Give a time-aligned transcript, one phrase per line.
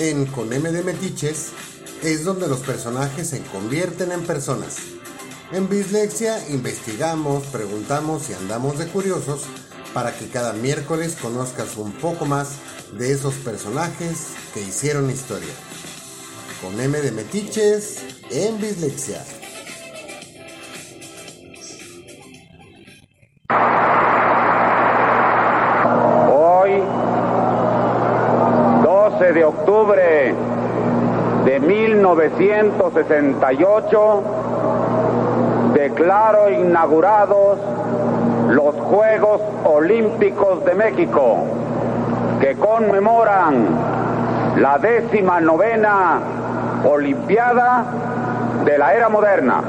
[0.00, 1.48] En Con M de Metiches
[2.02, 4.78] es donde los personajes se convierten en personas.
[5.52, 9.42] En Bislexia investigamos, preguntamos y andamos de curiosos
[9.92, 12.52] para que cada miércoles conozcas un poco más
[12.98, 15.52] de esos personajes que hicieron historia.
[16.62, 17.98] Con M de Metiches
[18.30, 19.22] en Bislexia.
[32.40, 34.22] 1968,
[35.74, 37.58] declaro inaugurados
[38.48, 41.44] los Juegos Olímpicos de México,
[42.40, 43.66] que conmemoran
[44.56, 46.18] la décima novena
[46.82, 47.84] Olimpiada
[48.64, 49.60] de la era moderna.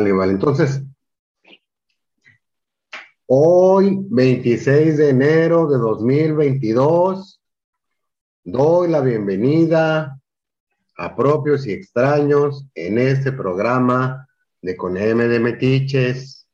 [0.00, 0.32] Sale, vale.
[0.32, 0.82] Entonces,
[3.26, 7.38] hoy, 26 de enero de 2022,
[8.44, 10.18] doy la bienvenida
[10.96, 14.26] a propios y extraños en este programa
[14.62, 16.48] de Con M de Metiches.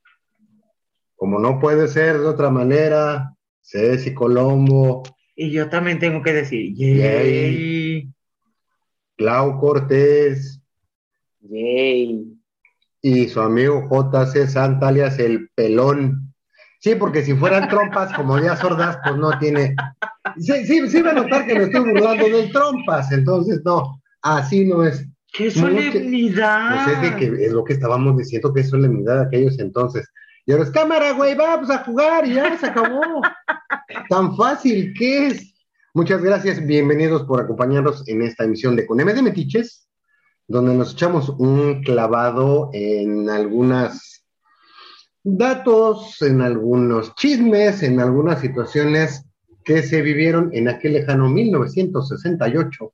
[1.14, 5.04] Como no puede ser de otra manera, Ceci Colombo,
[5.36, 6.98] Y yo también tengo que decir, Yay.
[6.98, 8.08] yay.
[9.16, 10.60] Clau Cortés
[11.42, 12.35] Yay.
[13.06, 16.34] Y su amigo JC Santa alias el pelón.
[16.80, 19.76] Sí, porque si fueran trompas como Díaz Ordaz, pues no tiene.
[20.40, 24.64] Sí, sí, sí va a notar que me estoy burlando del trompas, entonces no, así
[24.64, 25.06] no es.
[25.32, 26.84] ¡Qué solemnidad!
[26.84, 30.10] Pues es de que es lo que estábamos diciendo que es solemnidad de aquellos entonces.
[30.44, 33.22] Y ahora es cámara, güey, vamos a jugar y ya se acabó.
[34.08, 35.54] Tan fácil que es.
[35.94, 39.85] Muchas gracias, bienvenidos por acompañarnos en esta emisión de Con M de Metiches,
[40.48, 44.24] donde nos echamos un clavado en algunas
[45.22, 49.24] datos, en algunos chismes, en algunas situaciones
[49.64, 52.92] que se vivieron en aquel lejano 1968.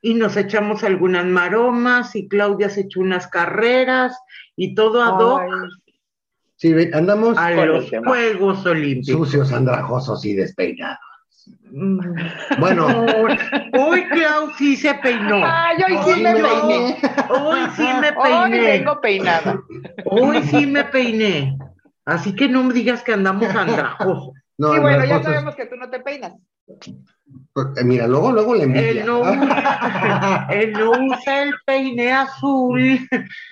[0.00, 4.16] Y nos echamos algunas maromas y Claudia se echó unas carreras
[4.56, 5.42] y todo ad hoc
[6.56, 7.90] Sí, andamos a con los.
[8.04, 9.28] Juegos Olímpicos.
[9.28, 11.03] sucios, andrajosos y despeinados.
[11.70, 11.98] Mm.
[12.58, 13.38] Bueno, Hoy,
[13.78, 15.42] hoy Clau sí se peinó.
[15.44, 16.98] Ay, hoy sí me peiné.
[17.30, 18.60] Hoy sí me Hoy peiné.
[18.60, 19.60] vengo peinada.
[20.04, 21.56] Hoy sí me peiné.
[22.06, 24.30] Así que no me digas que andamos andrajosos.
[24.58, 25.24] no, y bueno, ya andrajosos.
[25.32, 26.32] sabemos que tú no te peinas.
[26.68, 28.90] Eh, Mira, luego, luego le envidia.
[28.90, 33.00] Él no, usa, él no usa el peine azul.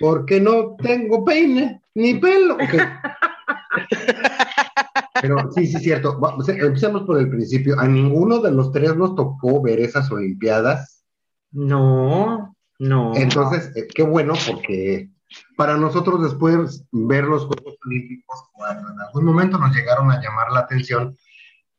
[0.00, 2.54] Porque no tengo peine ni pelo.
[2.54, 2.74] Ok.
[5.20, 6.18] Pero sí, sí, cierto.
[6.18, 7.78] Vamos, Empecemos por el principio.
[7.78, 11.04] A ninguno de los tres nos tocó ver esas Olimpiadas.
[11.50, 13.14] No, no.
[13.14, 15.10] Entonces, eh, qué bueno, porque
[15.56, 20.50] para nosotros después ver los Juegos Olímpicos, cuando en algún momento nos llegaron a llamar
[20.50, 21.16] la atención,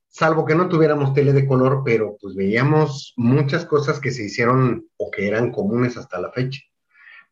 [0.07, 4.85] salvo que no tuviéramos tele de color, pero pues veíamos muchas cosas que se hicieron
[4.97, 6.61] o que eran comunes hasta la fecha.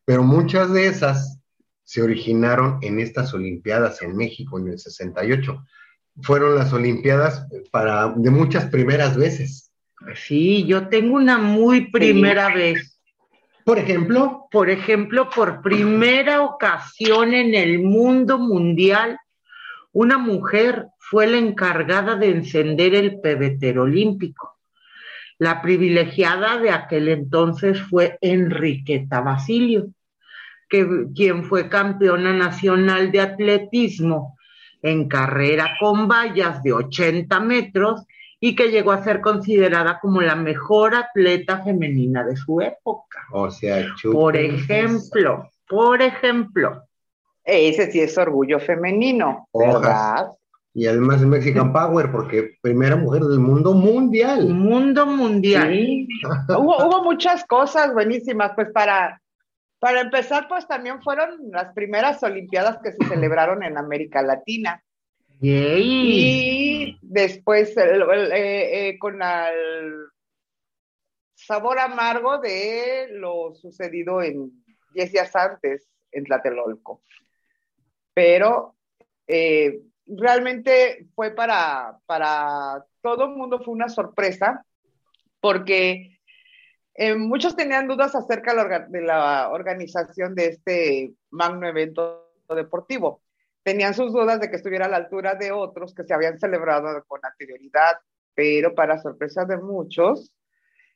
[0.04, 1.38] Pero muchas de esas
[1.84, 5.64] se originaron en estas Olimpiadas en México en el 68.
[6.20, 9.72] Fueron las Olimpiadas para de muchas primeras veces.
[10.14, 13.00] Sí, yo tengo una muy primera vez.
[13.64, 19.18] Por ejemplo, Por ejemplo, por primera ocasión en el mundo mundial,
[19.92, 24.58] una mujer fue la encargada de encender el pebetero olímpico.
[25.38, 29.88] La privilegiada de aquel entonces fue Enriqueta Basilio,
[30.68, 34.36] que, quien fue campeona nacional de atletismo
[34.82, 38.04] en carrera con vallas de 80 metros
[38.40, 43.20] y que llegó a ser considerada como la mejor atleta femenina de su época.
[43.30, 46.82] o sea, Por chúpense ejemplo, por ejemplo,
[47.44, 49.48] Ese sí es orgullo femenino.
[49.54, 50.32] ¿verdad?
[50.74, 54.48] Y además es Mexican Power, porque primera mujer del mundo mundial.
[54.48, 55.70] mundo mundial.
[55.70, 56.08] Sí.
[56.48, 59.21] hubo, hubo muchas cosas buenísimas, pues para,
[59.82, 64.80] para empezar, pues también fueron las primeras Olimpiadas que se celebraron en América Latina.
[65.40, 65.82] Yay.
[65.82, 70.04] Y después el- el- eh, eh, con el
[71.34, 74.52] sabor amargo de lo sucedido en
[74.94, 77.02] 10 días antes en Tlatelolco.
[78.14, 78.76] Pero
[79.26, 84.64] eh, realmente fue para, para todo el mundo fue una sorpresa
[85.40, 86.11] porque
[86.94, 88.52] eh, muchos tenían dudas acerca
[88.88, 93.22] de la organización de este magno evento deportivo.
[93.62, 97.04] Tenían sus dudas de que estuviera a la altura de otros que se habían celebrado
[97.06, 97.96] con anterioridad,
[98.34, 100.32] pero para sorpresa de muchos,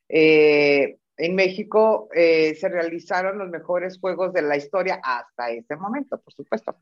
[0.09, 6.19] eh, en México eh, se realizaron los mejores juegos de la historia hasta ese momento,
[6.19, 6.75] por supuesto.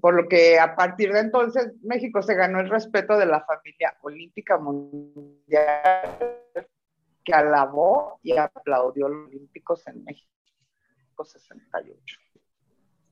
[0.00, 3.96] Por lo que a partir de entonces México se ganó el respeto de la familia
[4.02, 6.41] olímpica mundial
[7.24, 10.26] que alabó y aplaudió los olímpicos en México
[11.24, 12.18] 68.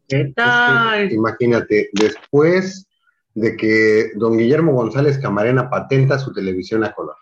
[0.09, 1.13] ¿Qué tal?
[1.13, 2.89] imagínate, después
[3.35, 7.17] de que don Guillermo González Camarena patenta su televisión a color.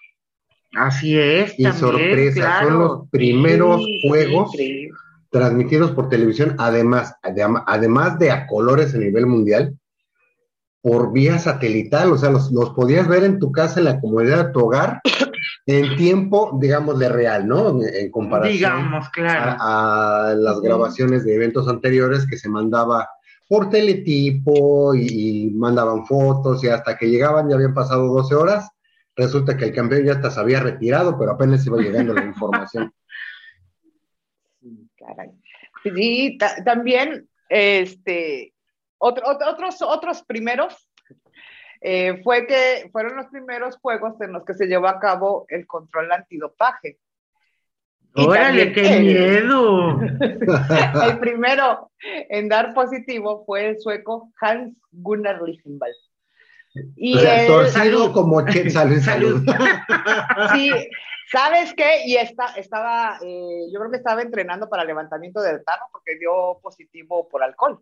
[0.74, 1.58] Así es.
[1.58, 4.52] Y sorpresa, son los primeros juegos
[5.30, 9.78] transmitidos por televisión, además, además de a colores a nivel mundial,
[10.80, 14.52] por vía satelital, o sea, los, podías ver en tu casa, en la comodidad de
[14.52, 15.00] tu hogar,
[15.68, 17.82] en tiempo, digamos, de real, ¿no?
[17.84, 19.54] En comparación digamos, claro.
[19.60, 23.06] a, las grabaciones de eventos anteriores que se mandaba
[23.46, 28.70] por teletipo y, mandaban fotos y hasta que llegaban ya habían pasado 12 horas,
[29.14, 32.92] resulta que el campeón ya hasta se había retirado, pero apenas iba llegando la información.
[34.60, 35.30] Sí, caray.
[35.82, 38.54] Sí, también, este,
[38.98, 40.87] otros, otros primeros
[41.80, 45.66] eh, fue que fueron los primeros juegos en los que se llevó a cabo el
[45.66, 46.98] control antidopaje.
[48.14, 50.00] ¡Órale, qué miedo!
[51.04, 55.94] el primero en dar positivo fue el sueco Hans Gunnar Lichtenberg.
[56.96, 58.40] Y o como
[58.70, 59.42] salud, salud.
[60.52, 60.70] sí,
[61.30, 62.02] ¿sabes qué?
[62.06, 66.58] Y esta, estaba, eh, yo creo que estaba entrenando para levantamiento del tarro porque dio
[66.62, 67.80] positivo por alcohol.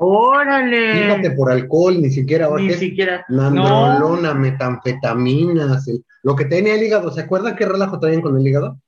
[0.00, 1.02] Órale.
[1.02, 2.48] Fíjate por alcohol, ni siquiera.
[2.56, 3.24] Ni siquiera.
[3.28, 5.90] Nandrolona, metanfetaminas,
[6.22, 7.10] lo que tenía el hígado.
[7.10, 8.78] ¿Se acuerdan qué relajo traían con el hígado?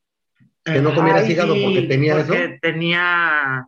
[0.65, 2.59] Que no comieras hígado porque tenía porque eso.
[2.63, 3.67] Tenía.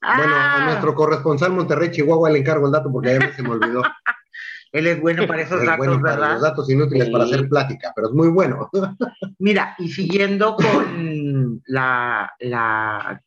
[0.00, 0.64] Bueno, a ah.
[0.66, 3.82] nuestro corresponsal Monterrey, Chihuahua, le encargo el dato porque a mí se me olvidó.
[4.72, 8.08] Él es bueno para esos datos, bueno para los datos inútiles para hacer plática, pero
[8.08, 8.68] es muy bueno.
[9.38, 13.22] Mira, y siguiendo con la, la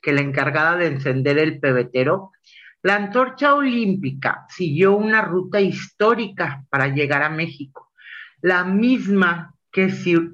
[0.00, 2.30] que la encargada de encender el pebetero,
[2.88, 7.92] la antorcha olímpica siguió una ruta histórica para llegar a México,
[8.40, 9.92] la misma que,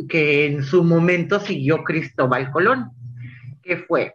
[0.08, 2.92] que en su momento siguió Cristóbal Colón,
[3.60, 4.14] que fue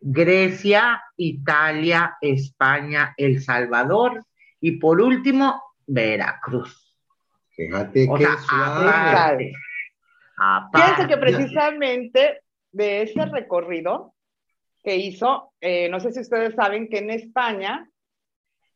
[0.00, 4.24] Grecia, Italia, España, El Salvador
[4.62, 6.96] y por último Veracruz.
[7.50, 8.26] Fíjate que
[10.72, 12.40] Fíjense que precisamente
[12.72, 14.13] de ese recorrido
[14.84, 17.88] que hizo, eh, no sé si ustedes saben que en España,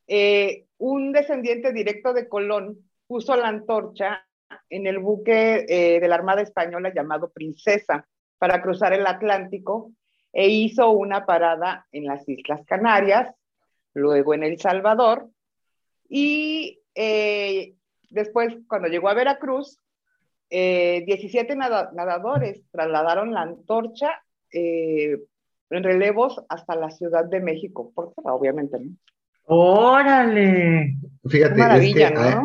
[0.07, 4.27] eh, un descendiente directo de Colón puso la antorcha
[4.71, 8.09] en el buque eh, de la Armada Española llamado Princesa
[8.39, 9.93] para cruzar el Atlántico
[10.33, 13.35] e hizo una parada en las Islas Canarias,
[13.93, 15.29] luego en El Salvador
[16.09, 16.81] y
[18.11, 19.79] después cuando llegó a Veracruz,
[20.51, 24.23] 17 nadadores trasladaron la antorcha
[25.71, 28.91] relevos hasta la Ciudad de México, por obviamente, ¿no?
[29.51, 30.99] Órale.
[31.27, 31.63] Fíjate,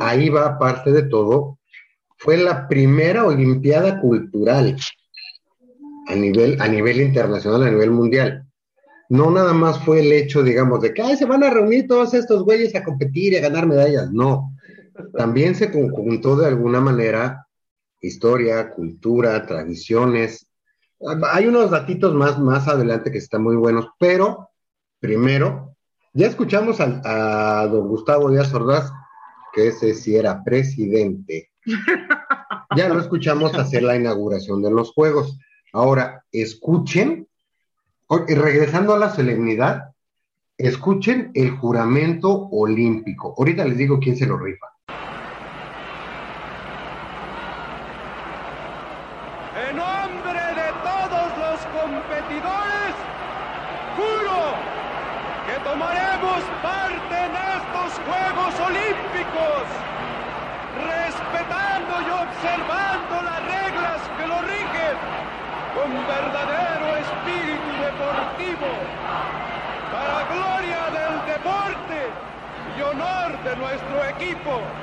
[0.01, 1.59] ahí va parte de todo.
[2.17, 4.77] Fue la primera Olimpiada cultural
[6.07, 8.45] a nivel, a nivel internacional, a nivel mundial.
[9.09, 12.43] No nada más fue el hecho, digamos, de que se van a reunir todos estos
[12.43, 14.11] güeyes a competir y a ganar medallas.
[14.11, 14.53] No.
[15.13, 17.45] También se conjuntó de alguna manera
[17.99, 20.47] historia, cultura, tradiciones,
[21.31, 24.49] hay unos datitos más, más adelante que están muy buenos, pero
[24.99, 25.75] primero,
[26.13, 28.91] ya escuchamos a, don Gustavo Díaz Ordaz,
[29.51, 31.51] que ese sí era presidente.
[32.75, 35.37] Ya lo escuchamos hacer la inauguración de los Juegos.
[35.73, 37.27] Ahora, escuchen,
[38.27, 39.91] y regresando a la solemnidad,
[40.57, 43.35] escuchen el juramento olímpico.
[43.37, 44.72] Ahorita les digo quién se lo rifa.
[62.43, 64.95] Observando las reglas que lo rigen
[65.75, 68.69] con verdadero espíritu deportivo,
[69.91, 72.09] para gloria del deporte
[72.77, 74.82] y honor de nuestro equipo.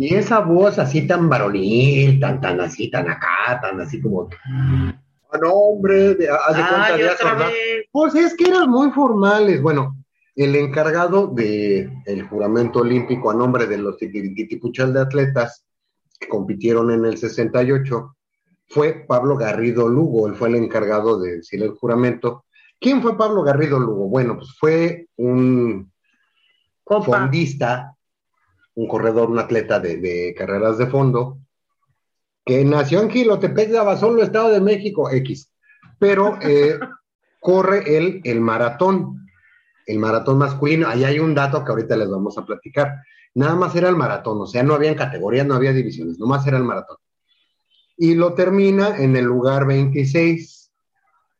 [0.00, 4.30] Y esa voz así tan varonil, tan, tan así, tan acá, tan así como.
[4.46, 7.26] Ah, no, hombre, de, haz de cuenta Ay, de eso.
[7.92, 9.60] Pues es que eran muy formales.
[9.60, 10.02] Bueno,
[10.34, 15.66] el encargado del el juramento olímpico a nombre de los tiquitipuchal de atletas
[16.18, 18.16] que compitieron en el 68
[18.68, 20.28] fue Pablo Garrido Lugo.
[20.28, 22.46] Él fue el encargado de decir el juramento.
[22.80, 24.08] ¿Quién fue Pablo Garrido Lugo?
[24.08, 25.92] Bueno, pues fue un
[26.84, 27.04] Copa.
[27.04, 27.98] fondista,
[28.80, 31.38] un corredor, un atleta de, de carreras de fondo,
[32.46, 35.52] que nació en Gilotepec de Abasolo, Estado de México, X,
[35.98, 36.78] pero eh,
[37.40, 39.26] corre el, el maratón,
[39.86, 40.88] el maratón masculino.
[40.88, 43.02] Ahí hay un dato que ahorita les vamos a platicar.
[43.34, 46.56] Nada más era el maratón, o sea, no había categorías, no había divisiones, nomás era
[46.56, 46.96] el maratón.
[47.98, 50.72] Y lo termina en el lugar 26,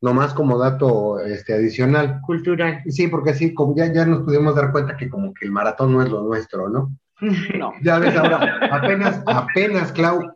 [0.02, 2.20] nomás como dato este, adicional.
[2.20, 2.82] Cultural.
[2.86, 5.94] Sí, porque sí, como ya, ya nos pudimos dar cuenta que como que el maratón
[5.94, 6.92] no es lo nuestro, ¿no?
[7.20, 7.72] No.
[7.82, 10.34] Ya ves ahora, apenas, apenas, Clau,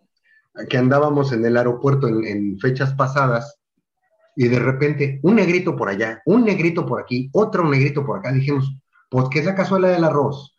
[0.69, 3.59] que andábamos en el aeropuerto en, en fechas pasadas,
[4.37, 8.33] y de repente, un negrito por allá, un negrito por aquí, otro negrito por acá,
[8.33, 8.77] dijimos,
[9.09, 10.57] pues, ¿qué es la cazuela del arroz?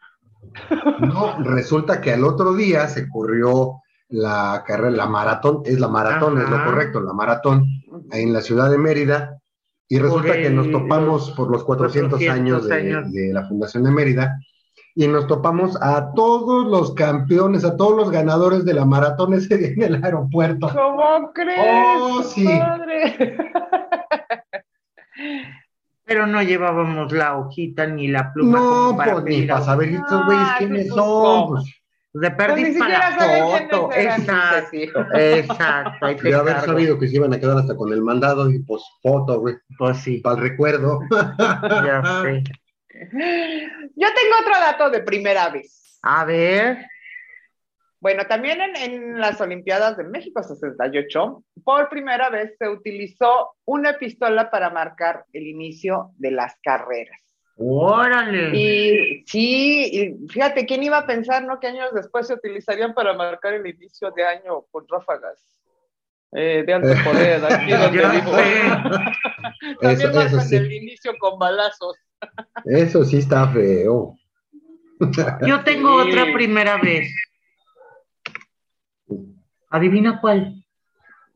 [1.00, 6.42] No, resulta que al otro día se corrió la carrera, la maratón, es la maratón,
[6.42, 7.66] es lo correcto, la maratón,
[8.12, 9.42] en la ciudad de Mérida,
[9.88, 13.12] y resulta que nos topamos por los 400, 400 años, de, años.
[13.12, 14.40] de la Fundación de Mérida,
[14.98, 19.58] y nos topamos a todos los campeones, a todos los ganadores de la maratón ese
[19.58, 20.70] día en el aeropuerto.
[20.74, 21.60] ¿Cómo crees?
[22.00, 22.46] Oh, sí.
[22.46, 23.38] Padre?
[26.06, 28.60] Pero no llevábamos la hojita ni la pluma.
[28.60, 31.50] No, para pues ni para saber estos güeyes Ah, quiénes son.
[31.50, 31.66] Pues,
[32.14, 33.90] De Pues perdiz para la foto.
[33.92, 35.00] Exacto.
[35.14, 36.06] Exacto.
[36.24, 39.42] de haber sabido que se iban a quedar hasta con el mandado y pues foto,
[39.42, 40.20] güey, Pues sí.
[40.20, 41.00] para el recuerdo.
[41.10, 42.44] Ya sé.
[43.96, 46.00] Yo tengo otro dato de primera vez.
[46.02, 46.86] A ver.
[48.00, 53.98] Bueno, también en, en las Olimpiadas de México 68, por primera vez se utilizó una
[53.98, 57.20] pistola para marcar el inicio de las carreras.
[57.58, 58.52] Órale.
[58.54, 61.60] Y sí, y fíjate, ¿quién iba a pensar, no?
[61.60, 65.42] Que años después se utilizarían para marcar el inicio de año con ráfagas
[66.34, 68.32] eh, de alto poder, aquí donde vivo.
[69.82, 70.56] También marcan sí.
[70.58, 71.98] el inicio con balazos.
[72.66, 74.16] Eso sí está feo.
[75.46, 76.10] Yo tengo Sí.
[76.10, 77.10] otra primera vez.
[79.70, 80.64] Adivina cuál.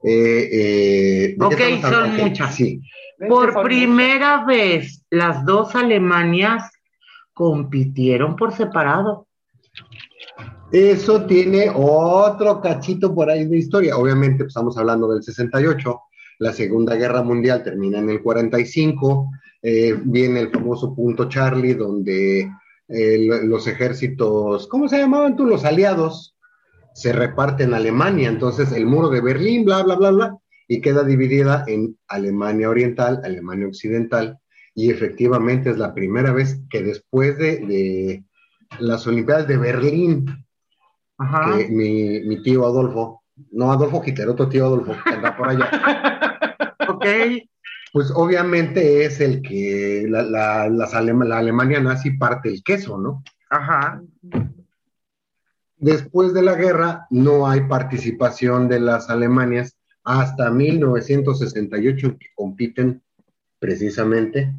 [0.04, 2.56] Eh, eh, ¿de qué Ok, son muchas.
[2.56, 2.82] Sí.
[3.28, 6.72] Por primera vez, las dos Alemanias
[7.34, 9.28] compitieron por separado.
[10.72, 13.98] Eso tiene otro cachito por ahí de historia.
[13.98, 16.00] Obviamente, pues, estamos hablando del 68.
[16.40, 19.32] La Segunda Guerra Mundial termina en el 45.
[19.62, 22.50] Eh, viene el famoso punto Charlie, donde
[22.88, 25.46] eh, lo- los ejércitos, ¿cómo se llamaban tú?
[25.46, 26.36] Los aliados
[26.94, 28.30] se reparten Alemania.
[28.30, 30.38] Entonces, el muro de Berlín, bla, bla, bla, bla,
[30.68, 34.38] y queda dividida en Alemania Oriental, Alemania Occidental.
[34.76, 38.24] Y efectivamente es la primera vez que después de, de
[38.80, 40.26] las Olimpiadas de Berlín,
[41.18, 41.58] Ajá.
[41.58, 45.70] que mi, mi tío Adolfo, no Adolfo Hitler, otro tío Adolfo, que anda por allá,
[46.90, 47.06] Ok.
[47.94, 52.98] Pues obviamente es el que la, la, las Alema- la Alemania nazi parte el queso,
[52.98, 53.24] ¿no?
[53.50, 54.02] Ajá.
[55.78, 63.02] Después de la guerra no hay participación de las Alemanias hasta 1968 que compiten
[63.60, 64.54] precisamente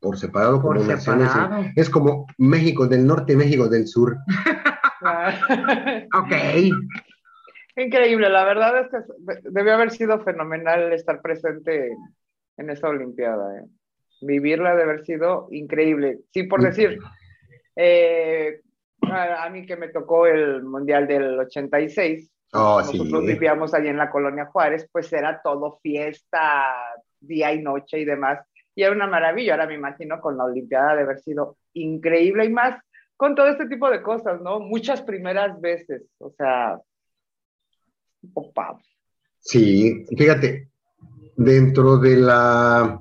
[0.00, 1.30] por separado Por como naciones.
[1.76, 4.16] Es como México del Norte, México del Sur.
[6.14, 6.32] Ok.
[7.76, 11.90] Increíble, la verdad es que debió haber sido fenomenal estar presente
[12.56, 13.58] en esa Olimpiada.
[13.58, 13.64] ¿eh?
[14.22, 16.20] Vivirla debe haber sido increíble.
[16.32, 16.98] Sí, por decir,
[17.76, 18.60] eh,
[19.02, 23.32] a, a mí que me tocó el Mundial del 86, Oh, nosotros sí.
[23.32, 26.72] vivíamos allí en la colonia Juárez, pues era todo fiesta,
[27.18, 28.46] día y noche y demás.
[28.76, 29.54] Y era una maravilla.
[29.54, 32.80] Ahora me imagino con la Olimpiada de haber sido increíble y más
[33.16, 34.60] con todo este tipo de cosas, ¿no?
[34.60, 36.02] Muchas primeras veces.
[36.18, 36.78] O sea,
[38.34, 38.78] opa.
[39.40, 40.68] Sí, fíjate,
[41.36, 43.00] dentro de la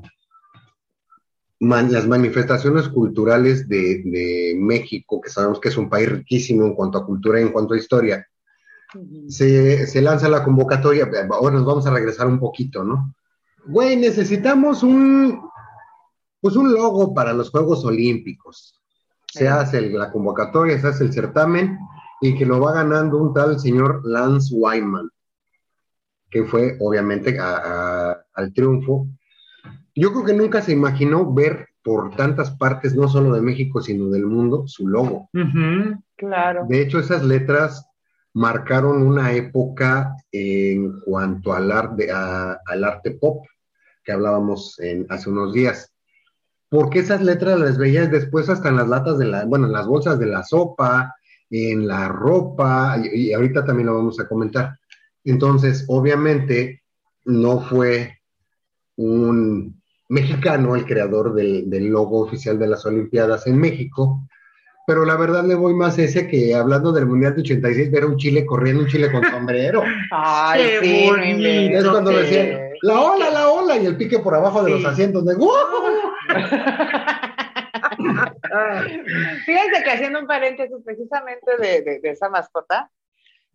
[1.60, 6.74] man- las manifestaciones culturales de, de México, que sabemos que es un país riquísimo en
[6.76, 8.28] cuanto a cultura y en cuanto a historia,
[9.28, 13.14] se, se lanza la convocatoria, ahora nos vamos a regresar un poquito, ¿no?
[13.66, 15.40] Güey, necesitamos un,
[16.42, 18.80] pues un logo para los Juegos Olímpicos.
[19.32, 21.80] Se hace el- la convocatoria, se hace el certamen
[22.22, 25.10] y que lo va ganando un tal señor Lance Wyman,
[26.34, 27.62] que fue obviamente a-
[28.12, 29.08] a- al triunfo.
[29.96, 34.10] Yo creo que nunca se imaginó ver por tantas partes, no solo de México, sino
[34.10, 35.30] del mundo, su logo.
[36.18, 36.66] Claro.
[36.68, 37.86] De hecho, esas letras
[38.34, 43.46] marcaron una época en cuanto al arte, a- al arte pop
[44.04, 45.94] que hablábamos en- hace unos días.
[46.70, 49.86] Porque esas letras las veías después hasta en las latas de la, bueno, en las
[49.86, 51.14] bolsas de la sopa,
[51.52, 54.80] en la ropa, y, y ahorita también lo vamos a comentar.
[55.26, 56.82] Entonces, obviamente,
[57.26, 58.20] no fue
[58.98, 64.28] un mexicano el creador del, del logo oficial de las Olimpiadas en México,
[64.86, 68.04] pero la verdad le voy más a ese que hablando del Mundial de 86, ver
[68.04, 69.82] a un chile corriendo, un chile con sombrero.
[70.12, 71.78] Ay, Qué bonito.
[71.80, 74.82] Es cuando decían, la ola, la ola, y el pique por abajo de Sí.
[74.82, 75.50] los asientos de ¡Uh!
[79.46, 82.90] Fíjense que haciendo un paréntesis precisamente de, de- de esa mascota,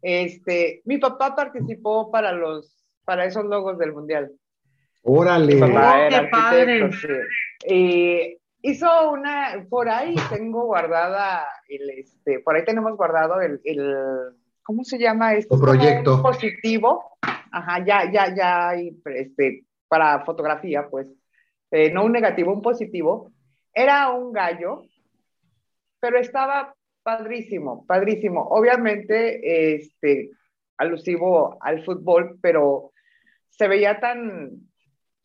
[0.02, 2.74] este, mi papá participó para los,
[3.04, 4.30] para esos logos del mundial.
[5.02, 5.54] Órale.
[5.54, 6.82] Mi papá Oh, era qué padre.
[6.82, 7.08] arquitecto,
[7.60, 7.74] sí.
[7.74, 13.96] Y hizo una, por ahí tengo guardada el, este, por ahí tenemos guardado el, el
[14.62, 15.54] ¿cómo se llama esto?
[15.54, 16.16] Un proyecto.
[16.16, 21.08] un positivo, ajá, ya, ya, ya, hay, este, para fotografía, pues,
[21.70, 23.30] Eh, no un negativo, un positivo.
[23.74, 24.82] Era un gallo,
[26.00, 26.74] pero estaba
[27.08, 28.42] padrísimo, padrísimo.
[28.50, 30.30] Obviamente, este,
[30.76, 32.92] alusivo al fútbol, pero
[33.48, 34.50] se veía tan,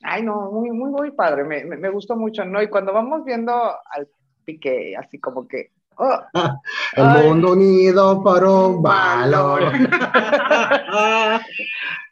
[0.01, 2.61] ay no, muy, muy, muy padre, me, me, me gustó mucho, ¿no?
[2.61, 4.07] Y cuando vamos viendo al
[4.45, 6.19] pique, así como que, oh,
[6.95, 7.27] El Ay.
[7.27, 9.61] mundo unido para un valor.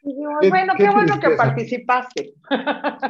[0.02, 2.34] dijimos, Qué- bueno, qué qué, bueno que participaste.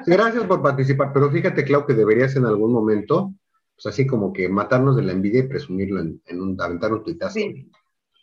[0.06, 3.32] Gracias por participar, pero fíjate, Clau, que deberías en algún momento,
[3.74, 7.02] pues así como que matarnos de la envidia y presumirlo en, en un, aventar un
[7.02, 7.34] tuitazo.
[7.34, 7.70] Sí,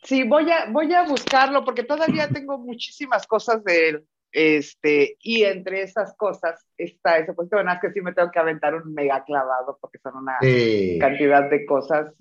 [0.04, 4.06] sí, voy a, voy a buscarlo porque todavía tengo muchísimas cosas de él.
[4.32, 8.38] Este, y entre esas cosas está eso, pues bueno, es que sí me tengo que
[8.38, 10.98] aventar un mega clavado porque son una Sí.
[11.02, 12.14] cantidad de cosas.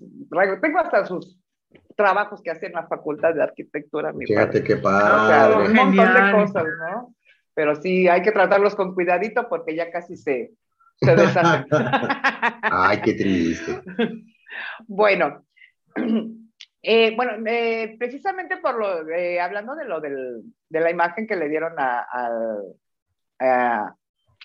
[0.59, 1.37] Tengo hasta sus
[1.95, 4.63] trabajos que hace en la facultad de arquitectura, mi Fíjate padre.
[4.63, 5.67] qué O sea, padre.
[5.67, 6.31] un montón de Genial.
[6.47, 7.15] cosas, ¿no?
[7.53, 10.53] Pero sí, hay que tratarlos con cuidadito porque ya casi se,
[11.01, 11.65] se deshacen.
[12.61, 13.81] Ay, qué triste.
[14.87, 15.45] Bueno,
[16.81, 21.35] eh, bueno, eh, precisamente por lo, eh, hablando de lo del, de la imagen que
[21.35, 22.05] le dieron a,
[23.39, 23.95] a-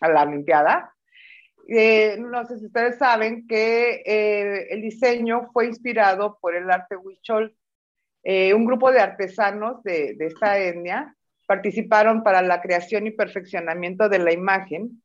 [0.01, 0.93] a la Olimpiada,
[1.69, 4.03] eh, no sé si ustedes saben que
[4.71, 7.57] el diseño fue inspirado por el arte huichol.
[8.25, 11.15] Un grupo de artesanos de, de esta etnia
[11.47, 15.03] participaron para la creación y perfeccionamiento de la imagen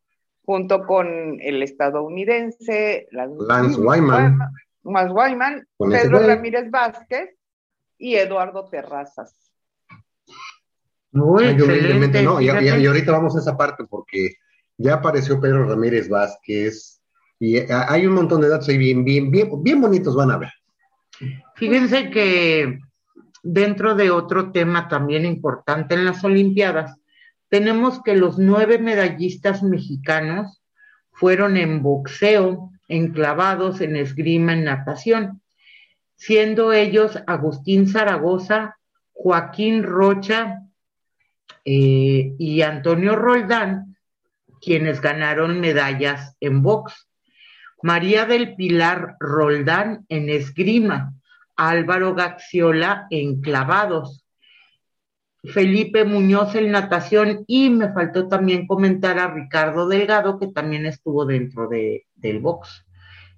[0.50, 4.40] junto con el estadounidense Lance Wyman.
[4.84, 6.26] Lance Wyman, Pedro.
[6.26, 7.38] Ramírez Vázquez
[8.00, 9.54] y Eduardo Terrazas.
[11.12, 12.24] Muy humildemente, excelente.
[12.24, 12.80] no, y, y- fíjate.
[12.80, 14.38] y ahorita vamos a esa parte porque
[14.76, 17.00] ya apareció Pedro Ramírez Vázquez
[17.40, 20.40] y eh, hay un montón de datos ahí bien, bien, bien, bien bonitos van a
[20.40, 20.50] ver.
[21.58, 22.80] Fíjense que
[23.44, 26.99] dentro de otro tema también importante en las Olimpiadas,
[27.50, 30.62] tenemos que los nueve medallistas mexicanos
[31.12, 35.42] fueron en boxeo, en clavados, en esgrima, en natación,
[36.16, 38.78] siendo ellos Agustín Zaragoza,
[39.14, 40.62] Joaquín Rocha
[41.66, 43.98] eh, y Antonio Roldán,
[44.62, 47.08] quienes ganaron medallas en box.
[47.82, 51.14] María del Pilar Roldán en esgrima,
[51.56, 54.19] Álvaro Gaxiola en clavados,
[55.44, 61.26] Felipe Muñoz en natación y me faltó también comentar a Ricardo Delgado que también estuvo
[61.26, 62.86] dentro de, del box.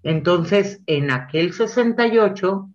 [0.04, 2.70] Entonces, en aquel 68,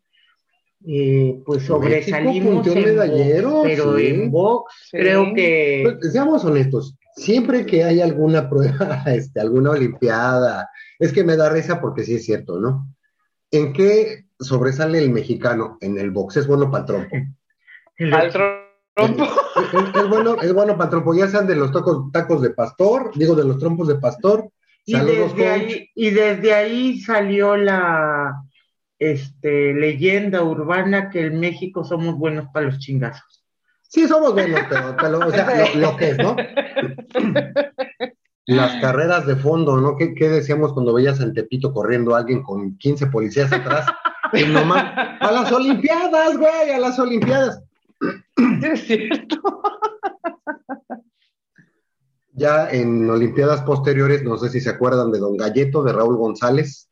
[0.87, 4.07] eh, pues sobresalimos medallero, box, pero sí.
[4.07, 4.99] en box Sí.
[4.99, 5.81] creo que...
[5.83, 11.51] Pues, seamos honestos, siempre que hay alguna prueba, este, alguna olimpiada, es que me da
[11.51, 12.95] risa porque sí es cierto, ¿no?
[13.51, 15.79] ¿En qué sobresale el mexicano?
[15.81, 17.17] En el box, es bueno para el trompo.
[18.13, 18.66] Al trompo.
[18.97, 22.43] Es, es- es bueno, es bueno para el trompo, ya sean de los tacos, tacos
[22.43, 24.49] de pastor, digo de los trompos de pastor.
[24.85, 28.35] Y Saludos, desde, ahí, y desde ahí salió la
[28.99, 33.45] este, leyenda urbana que en México somos buenos para los chingazos.
[33.83, 36.37] Sí, somos buenos, pero, pero, o sea, lo, lo que es, ¿no?
[38.49, 39.97] Las carreras de fondo, ¿no?
[39.97, 43.87] ¿Qué, qué decíamos cuando veías en Tepito corriendo a alguien con 15 policías atrás?
[44.33, 44.85] Y nomás,
[45.21, 47.63] a las Olimpiadas, güey, a las Olimpiadas.
[48.63, 49.41] Es cierto.
[52.39, 56.91] Ya en Olimpiadas posteriores, no sé si se acuerdan de Don Galleto, de Raúl González,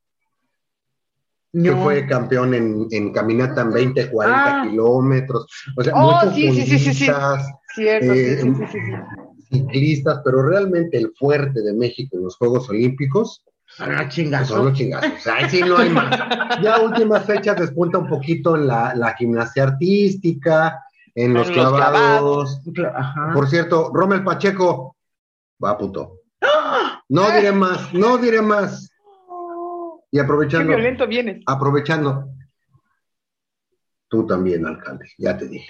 [1.53, 4.67] que fue campeón en, en caminata en 20, 40 Ah.
[4.67, 5.47] kilómetros.
[5.77, 7.05] O sea, Oh, muchos sí, sí, sí, sí, sí.
[7.05, 9.51] fundistas, Cierto, sí, Eh, sí, sí, sí, sí.
[9.51, 14.65] ciclistas, pero realmente el fuerte de México en los Juegos Olímpicos Son los Son chingazos.
[14.65, 15.27] los chingazos.
[15.27, 16.09] Ahí sí no hay más.
[16.63, 20.84] Ya últimas fechas despunta un poquito en la, la gimnasia artística,
[21.15, 22.61] en los En los clavados.
[22.95, 23.33] Ajá.
[23.33, 24.97] Por cierto, Rommel Pacheco,
[25.63, 26.21] va puto.
[27.09, 28.91] No diré más, no diré más.
[30.11, 31.43] Y Qué aprovechando, violento vienes.
[31.47, 32.29] aprovechando,
[34.09, 35.67] tú también, alcalde, ya te dije.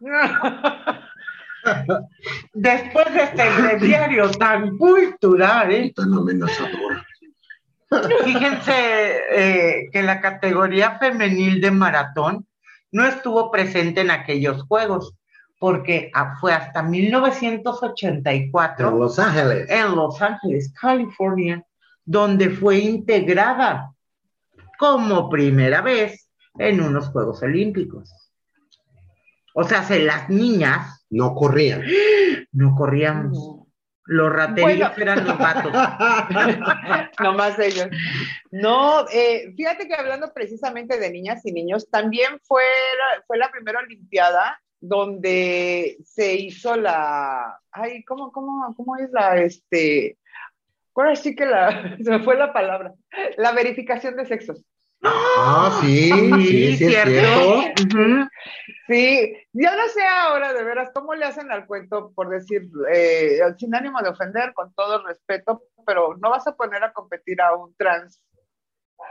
[2.54, 5.92] Después de este diario tan cultural, ¿eh?
[5.94, 7.04] Tan amenazador.
[8.24, 8.72] Fíjense
[9.32, 12.46] eh, que la categoría femenil de maratón
[12.92, 15.14] no estuvo presente en aquellos juegos,
[15.58, 19.68] porque ah, fue hasta 1984 En Los Ángeles.
[19.68, 21.64] en Los Ángeles, California,
[22.04, 23.92] donde fue integrada
[24.78, 28.10] como primera vez en unos Juegos Olímpicos.
[29.54, 31.82] O sea, se las niñas No corrían.
[32.52, 33.59] no corríamos.
[34.06, 35.12] Los raterillos Bueno.
[35.12, 35.72] eran los vatos.
[37.22, 37.88] No más ellos.
[38.50, 43.50] No, eh, fíjate que hablando precisamente de niñas y niños, también fue la, fue la
[43.50, 50.16] primera Olimpiada donde se hizo la, ay, ¿cómo, cómo, cómo es la, este,
[50.94, 52.94] ahora sí que la, se me fue la palabra,
[53.36, 54.64] la verificación de sexos.
[55.02, 57.58] Ah, sí, sí, sí, es cierto.
[57.82, 58.28] Ujú.
[58.86, 63.38] Sí, yo no sé ahora de veras cómo le hacen al cuento, por decir, eh,
[63.56, 67.54] sin ánimo de ofender, con todo respeto, pero no vas a poner a competir a
[67.54, 68.20] un trans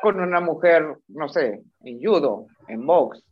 [0.01, 3.23] con una mujer, no sé, en judo, en box,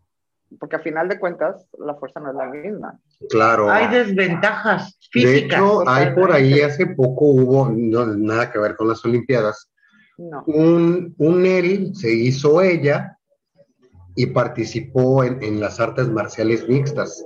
[0.59, 2.99] porque a final de cuentas la fuerza no es la misma.
[3.29, 3.69] Claro.
[3.69, 5.59] Hay desventajas De físicas.
[5.59, 9.69] hecho, hay por ahí hace poco hubo, no, nada que ver con las Olimpiadas,
[10.17, 10.43] No.
[10.47, 13.17] un, un se hizo ella
[14.15, 17.23] y participó en, en las artes marciales mixtas.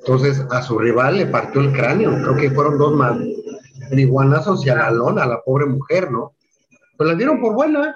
[0.00, 3.18] Entonces a su rival le partió el cráneo, creo que fueron dos más
[3.90, 6.34] marihuanazos y a la lona, a la pobre mujer, ¿no?
[6.96, 7.94] Pues la dieron por buena,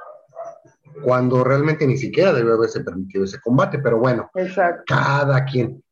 [1.03, 4.83] cuando realmente ni siquiera debió haberse permitido ese combate, pero bueno, Exacto.
[4.87, 5.83] cada quien.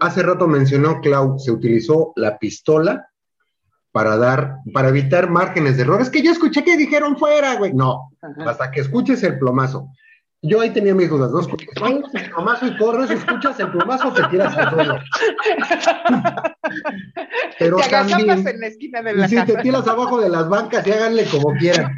[0.00, 3.08] Hace rato mencionó Clau, se utilizó la pistola
[3.94, 6.02] para dar, para evitar márgenes de error.
[6.02, 7.72] Es que yo escuché que dijeron fuera, güey.
[7.72, 8.50] No, Ajá.
[8.50, 9.88] hasta que escuches el plomazo.
[10.42, 11.38] Yo ahí tenía mis dudas, ¿no?
[11.38, 11.68] Escuchas
[12.12, 14.96] el plomazo y corres, escuchas el plomazo, te tiras al suelo.
[17.60, 19.62] Pero Te también, en la esquina de la sí, te casa.
[19.62, 21.94] tiras abajo de las bancas y háganle como quieran.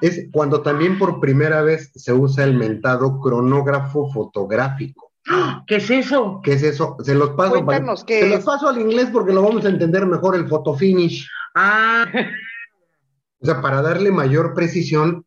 [0.00, 5.09] Es cuando también por primera vez se usa el mentado cronógrafo fotográfico.
[5.66, 6.40] ¿Qué es eso?
[6.42, 6.96] ¿Qué es eso?
[7.02, 9.68] Se los paso, para- Cuéntanos qué se los paso al inglés porque lo vamos a
[9.68, 11.28] entender mejor el fotofinish.
[11.54, 12.06] Ah,
[13.42, 15.24] O sea, para darle mayor precisión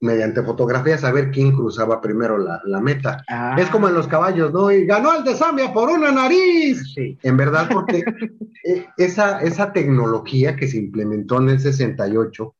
[0.00, 3.22] mediante fotografía, saber quién cruzaba primero la, la meta.
[3.28, 3.54] ah.
[3.56, 4.72] Es como en los caballos, ¿no?
[4.72, 6.82] Y ganó el de Zambia por una nariz.
[6.92, 7.16] Sí.
[7.22, 7.98] En verdad, porque
[8.64, 12.52] eh, esa, esa tecnología que se implementó en el 68,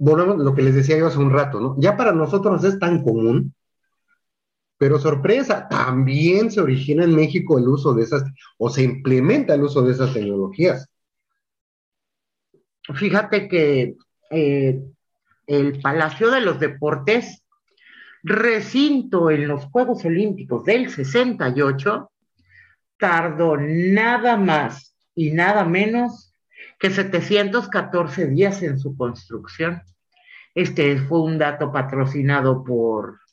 [0.00, 1.76] volvemos a lo que les decía yo hace un rato, ¿no?
[1.78, 3.54] Ya para nosotros es tan común,
[4.84, 8.22] pero sorpresa, también se origina en México el uso de esas,
[8.58, 10.90] o se implementa el uso de esas tecnologías.
[12.94, 13.96] Fíjate que
[14.30, 14.82] eh,
[15.46, 17.42] el Palacio de los Deportes,
[18.22, 22.10] recinto en los Juegos Olímpicos del 68,
[22.98, 26.34] tardó nada más y nada menos
[26.78, 29.80] que 714 días en su construcción.
[30.54, 33.23] Este fue un dato patrocinado por...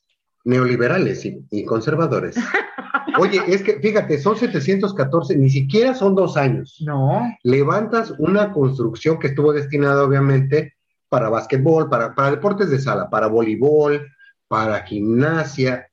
[0.43, 2.35] Neoliberales y, y conservadores.
[3.19, 6.77] Oye, es que fíjate, son 714, ni siquiera son dos años.
[6.85, 10.73] No, levantas una construcción que estuvo destinada obviamente
[11.09, 14.07] para básquetbol, para, para deportes de sala, para voleibol,
[14.47, 15.87] para gimnasia.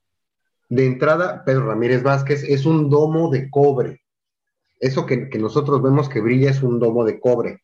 [0.69, 4.01] De entrada, Pedro Ramírez Vázquez es un domo de cobre.
[4.79, 7.61] Eso que, que nosotros vemos que brilla es un domo de cobre.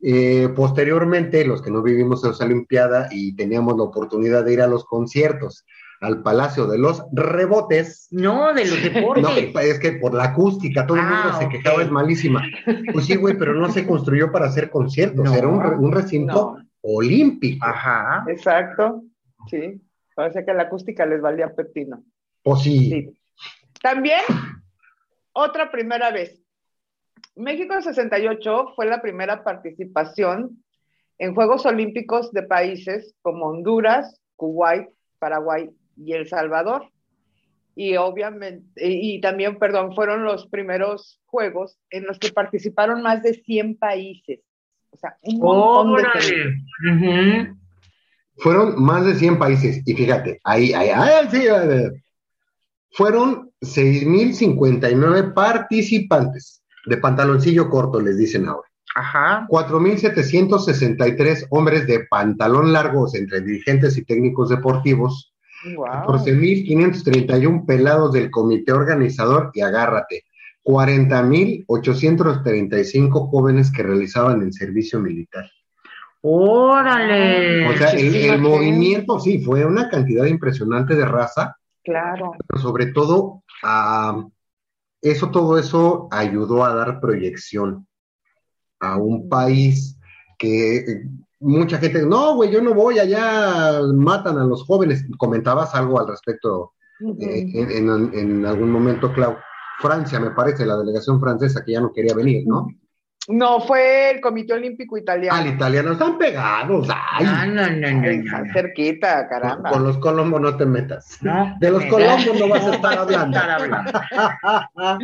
[0.00, 4.62] Eh, posteriormente, los que no vivimos en esa Olimpiada y teníamos la oportunidad de ir
[4.62, 5.64] a los conciertos
[6.00, 9.22] al Palacio de los Rebotes, no, de los deportes.
[9.22, 9.30] no,
[9.60, 12.42] es que por la acústica, todo el Ah, mundo se quejaba, es malísima.
[12.92, 15.34] Pues sí, güey, pero no se construyó para hacer conciertos, No.
[15.34, 16.68] era un, un recinto No.
[16.82, 17.64] olímpico.
[17.66, 18.24] Ajá.
[18.28, 19.02] Exacto.
[19.48, 19.80] Sí.
[20.14, 22.02] Parece que la acústica les valía pepino.
[22.42, 23.18] Pues sí, Sí.
[23.82, 24.20] También,
[25.32, 26.40] otra primera vez.
[27.36, 30.62] México en 68 fue la primera participación
[31.18, 34.88] en Juegos Olímpicos de países como Honduras, Kuwait,
[35.20, 36.90] Paraguay y El Salvador.
[37.74, 43.34] Y obviamente, y, también, perdón, fueron los primeros Juegos en los que participaron más de
[43.34, 44.40] 100 países.
[44.90, 46.02] O sea, un montón de.
[46.02, 46.64] Órale.
[46.90, 47.56] Ujú.
[48.38, 49.82] fueron más de 100 países.
[49.86, 51.92] Y fíjate, ahí, ahí, ahí, sí, a ver.
[52.92, 58.68] fueron 6.059 participantes de pantaloncillo corto, les dicen ahora.
[58.94, 59.46] Ajá.
[59.48, 65.27] 4.763 hombres de pantalón largos entre dirigentes y técnicos deportivos,
[65.64, 66.06] Wow.
[66.06, 70.24] 14.531 pelados del comité organizador y agárrate,
[70.64, 75.50] 40.835 jóvenes que realizaban el servicio militar.
[76.20, 77.68] Órale.
[77.68, 82.32] O sea, el, movimiento sí fue una cantidad impresionante de raza, Claro.
[82.46, 84.24] pero sobre todo a
[85.00, 87.86] eso, todo eso ayudó a dar proyección
[88.80, 89.98] a un país
[90.38, 91.02] que eh,
[91.40, 95.04] mucha gente, no, güey, yo no voy, allá matan a los jóvenes.
[95.18, 96.72] Comentabas algo al respecto
[97.20, 99.36] eh, en, en- en algún momento, Clau.
[99.80, 102.66] Francia, me parece, la delegación francesa que ya no quería venir, ¿no?
[103.30, 105.46] No, fue el Comité Olímpico Al Italiano.
[105.50, 109.70] italiano, están pegados, ay, No, no, no, no, Ay, no, están cerquita, caramba.
[109.70, 111.18] con los colombos no te metas.
[111.20, 113.36] No, De los me- colombos no vas a estar no hablando.
[113.38, 113.92] estar hablando.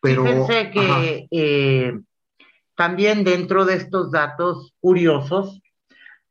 [0.00, 0.70] Pero, Fíjense ajá.
[0.72, 2.00] que eh,
[2.76, 5.60] también dentro de estos datos curiosos,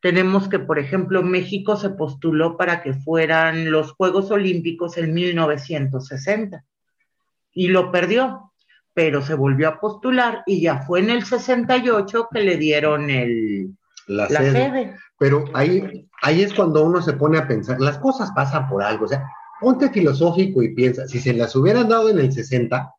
[0.02, 6.64] tenemos que, por ejemplo, México se postuló para que fueran los Juegos Olímpicos en 1960
[7.54, 8.52] y lo perdió,
[8.94, 13.76] pero se volvió a postular y ya fue en el 68 que le dieron el,
[14.08, 14.52] la, la sede.
[14.52, 14.96] sede.
[15.20, 19.06] Pero ahí, ahí es cuando uno se pone a pensar, las cosas pasan por algo,
[19.06, 19.24] o sea,
[19.60, 22.92] ponte filosófico y piensa, si se las hubieran dado en el 60,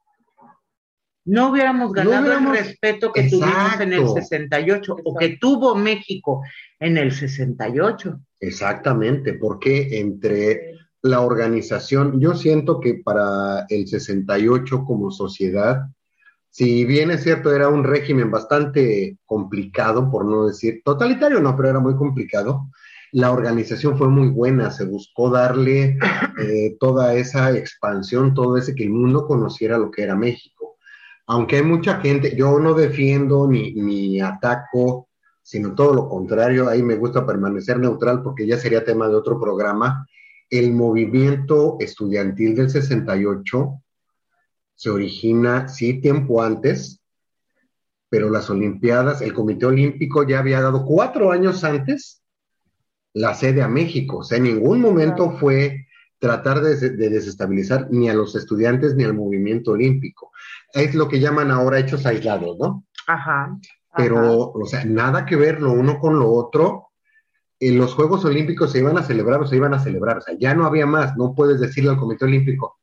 [1.25, 4.21] No hubiéramos ganado hubiéramos- el respeto que tuvimos en el Exacto.
[4.23, 6.43] 68 o que tuvo México
[6.81, 8.19] en el 68.
[8.41, 15.87] exactamente, porque entre la organización, yo siento que para el 68 como sociedad,
[16.51, 21.71] si bien es cierto, era un régimen bastante complicado, por no decir totalitario, no, pero
[21.71, 22.69] era muy complicado.
[23.13, 25.99] La organización fue muy buena, se buscó darle
[26.39, 30.62] eh, toda esa expansión, todo ese que el mundo conociera lo que era México.
[31.27, 35.09] Aunque hay mucha gente, yo no defiendo ni, ni ataco,
[35.43, 39.41] sino todo lo contrario, ahí me gusta permanecer neutral porque ya sería tema de otro
[39.41, 40.07] programa.
[40.51, 43.83] El movimiento estudiantil del 68
[44.75, 47.01] se origina, sí, tiempo antes,
[48.09, 52.23] pero las Olimpiadas, el Comité Olímpico ya había dado cuatro años antes
[53.15, 54.19] la sede a México.
[54.19, 55.87] O sea, en ningún momento fue
[56.19, 60.32] tratar de, de desestabilizar ni a los estudiantes ni al movimiento olímpico.
[60.73, 62.85] Es lo que llaman ahora hechos aislados, ¿no?
[63.07, 63.59] Ajá.
[63.97, 66.89] Pero, o sea, nada que ver lo uno con lo otro.
[67.61, 70.19] En los Juegos Olímpicos se iban a celebrar o se iban a celebrar.
[70.19, 71.17] O sea, ya no había más.
[71.17, 72.79] No puedes decirle al Comité Olímpico,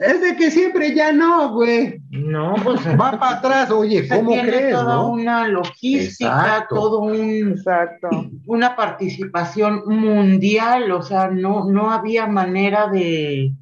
[0.00, 2.00] es de que siempre ya no, güey.
[2.08, 3.70] No, pues Va para atrás.
[3.70, 5.10] Oye, ¿cómo tiene crees, toda no?
[5.10, 6.74] una logística, Exacto.
[6.74, 8.08] todo un Exacto.
[8.46, 13.52] una participación mundial, o sea, no, no había manera de,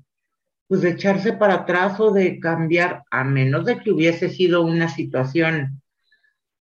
[0.68, 4.88] pues, de echarse para atrás o de cambiar, a menos de que hubiese sido una
[4.88, 5.81] situación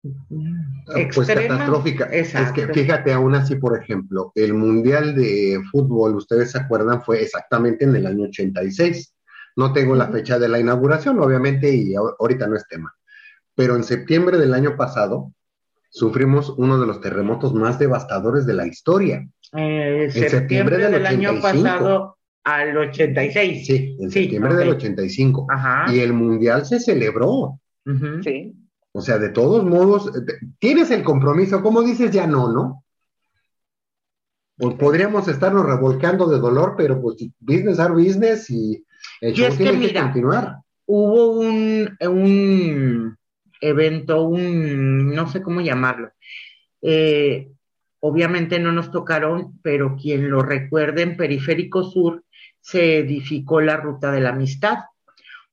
[0.03, 1.55] mm, Pues extrema.
[1.57, 2.05] catastrófica.
[2.05, 2.53] Es Exacto.
[2.67, 7.85] que fíjate, aún así, por ejemplo, el Mundial de Fútbol, ustedes se acuerdan, fue exactamente
[7.85, 9.13] en el año 86.
[9.55, 12.93] No tengo la fecha de la inauguración, obviamente, y ahor- ahorita no es tema.
[13.55, 15.33] Pero en septiembre del año pasado
[15.89, 19.27] sufrimos uno de los terremotos más devastadores de la historia.
[19.57, 21.41] Eh, En septiembre, septiembre del del año 85.
[21.41, 22.17] pasado
[22.55, 23.65] al 86.
[23.65, 24.57] Sí, en Sí, septiembre ok.
[24.59, 25.47] del 85.
[25.49, 25.93] Ajá.
[25.93, 27.59] Y el Mundial se celebró.
[28.23, 28.53] Sí.
[28.91, 32.83] O sea, de todos modos, eh, tienes el compromiso, como dices, ya no, ¿no?
[34.57, 38.83] Pues podríamos estarnos revolcando de dolor, pero pues business are business y
[39.21, 40.55] el Y show es que tiene que mira, continuar.
[40.85, 43.17] hubo un, un
[43.61, 46.11] evento, un, no sé cómo llamarlo.
[46.81, 47.51] Eh,
[48.01, 52.23] obviamente no nos tocaron, pero quien lo recuerde, en Periférico Sur
[52.61, 54.77] se edificó la Ruta de la Amistad,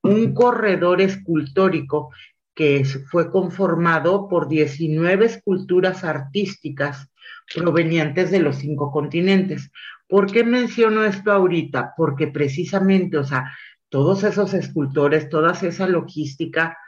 [0.03, 2.11] un corredor escultórico
[2.55, 7.09] que fue conformado por 19 esculturas artísticas
[7.55, 9.71] provenientes de los cinco continentes.
[10.09, 11.93] ¿Por qué menciono esto ahorita?
[11.97, 13.53] Porque precisamente, o sea,
[13.89, 16.79] todos esos escultores, toda esa logística,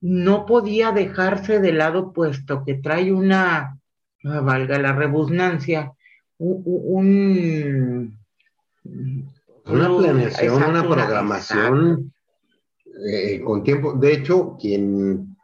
[0.00, 3.78] no podía dejarse de lado puesto que trae una,
[4.24, 5.92] valga la redundancia,
[6.38, 6.62] un,
[8.84, 12.12] un- Una un- planeación, exacto, una programación
[13.10, 13.92] eh, con tiempo.
[13.94, 15.36] De hecho, quien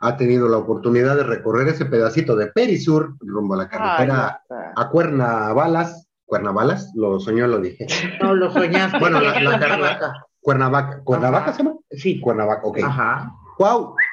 [0.00, 4.42] ha tenido la oportunidad de recorrer ese pedacito de Perisur rumbo a la carretera
[4.76, 7.86] a Cuernavalas, Cuernavalas, lo soñó, lo dije.
[8.22, 8.98] No lo soñaste.
[8.98, 10.12] Bueno, la- la- Cuernavaca.
[10.40, 11.52] Cuernavaca, ¿Cuernavaca Ajá.
[11.54, 11.76] se llama?
[11.90, 12.20] Sí.
[12.20, 12.78] Cuernavaca, ok.
[12.82, 13.32] Ajá.
[13.58, 13.94] ¡Guau!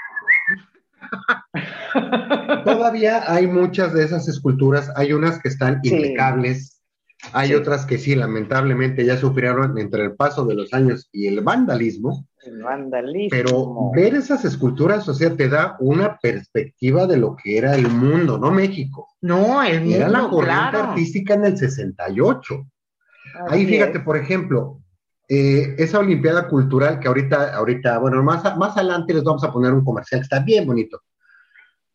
[2.65, 5.95] Todavía hay muchas de esas esculturas, hay unas que están Sí.
[5.95, 6.82] impecables,
[7.31, 7.55] hay Sí.
[7.55, 12.27] otras que sí, lamentablemente ya sufrieron entre el paso de los años y el vandalismo,
[12.45, 13.29] El vandalismo.
[13.31, 17.88] Pero ver esas esculturas, o sea, te da una perspectiva de lo que era el
[17.89, 19.07] mundo, no México.
[19.21, 20.79] No, el mundo, Era la corriente claro.
[20.89, 22.65] artística en el 68.
[23.47, 24.03] Ahí Así fíjate, es.
[24.03, 24.79] por ejemplo,
[25.29, 29.51] eh, esa Olimpiada Cultural que ahorita, ahorita, bueno, más, a- más adelante les vamos a
[29.53, 30.99] poner un comercial que está bien bonito.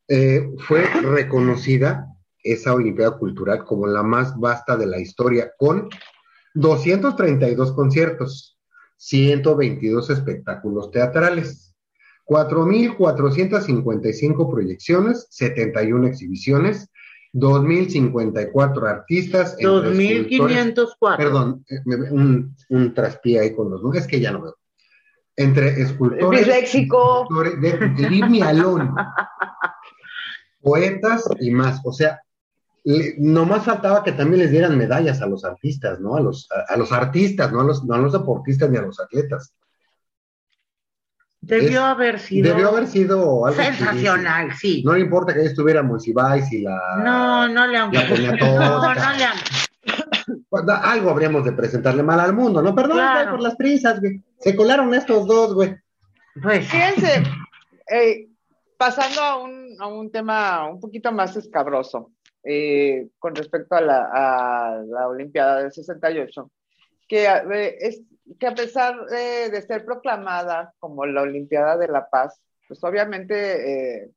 [0.09, 2.07] Eh, fue reconocida
[2.43, 5.89] esa Olimpiada Cultural como la más vasta de la historia, con
[6.55, 8.59] 232 conciertos,
[8.97, 11.75] 122 espectáculos teatrales,
[12.27, 16.91] 4.455 proyecciones, 71 exhibientes,
[17.33, 21.25] 2.054 artistas, entre escultores- 2504.
[21.25, 21.65] Perdón,
[22.11, 24.57] un, un traspié ahí con los números, es que ya no veo.
[25.37, 27.23] Entre escultores, Disléxico.
[27.23, 27.71] escultores de,
[28.43, 28.91] alone.
[30.61, 31.81] poetas y más.
[31.85, 32.21] O sea,
[32.85, 36.17] le- nomás faltaba que también les dieran medallas a los artistas, ¿no?
[36.17, 38.83] A los, a, a los artistas, no a los, no a los deportistas ni a
[38.83, 39.55] los atletas.
[41.41, 44.83] Debió es- haber sido Debió haber sido algo sensacional, sí.
[44.85, 46.79] No le importa que ahí estuviera Monsiváis y la...
[47.05, 48.03] No, no le han La.
[48.09, 49.39] No, no le han
[50.83, 52.75] algo habríamos de presentarle mal al mundo, ¿no?
[52.75, 53.21] Perdón, Claro.
[53.21, 54.21] güey, por las prisas, güey.
[54.41, 55.77] Se colaron estos dos, güey.
[56.43, 57.23] Pues Fíjense,
[57.91, 58.29] eh,
[58.77, 62.11] pasando a un, a un tema un poquito más escabroso
[62.45, 66.51] eh, con respecto a la, a la Olimpiada del 68,
[67.09, 68.03] que, eh, es,
[68.39, 74.03] que a pesar de, de ser proclamada como la Olimpiada de la Paz, pues obviamente
[74.03, 74.11] eh,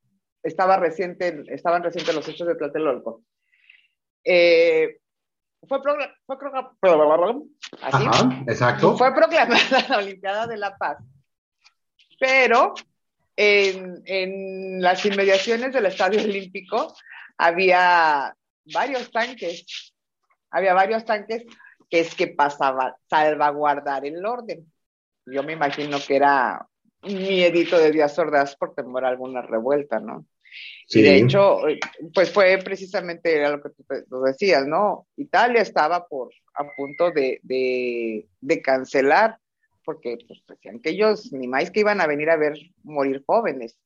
[0.43, 3.23] estaba reciente, estaban recientes los hechos de Tlatelolco.
[4.23, 4.97] Eh,
[5.67, 6.37] fue, fue
[7.81, 8.97] así, Ajá, exacto.
[8.97, 10.97] fue proclamada la Olimpiada de la Paz,
[12.19, 12.73] pero
[13.35, 16.93] en, en las inmediaciones del Estadio Olímpico
[17.41, 18.35] había
[18.71, 19.93] varios tanques,
[20.51, 21.43] había varios tanques
[21.89, 24.71] que es que pasaba salvaguardar el orden.
[25.25, 26.67] Yo me imagino que era
[27.01, 30.25] un miedito de Díaz Ordaz por temor a alguna revuelta, ¿no?
[30.89, 31.61] Y de hecho,
[32.13, 35.07] pues fue precisamente era lo que tú, tú decías, ¿no?
[35.15, 39.39] Italia estaba por a punto de, de, de cancelar,
[39.83, 43.77] porque pues, decían que ellos ni más que iban a venir a ver morir jóvenes.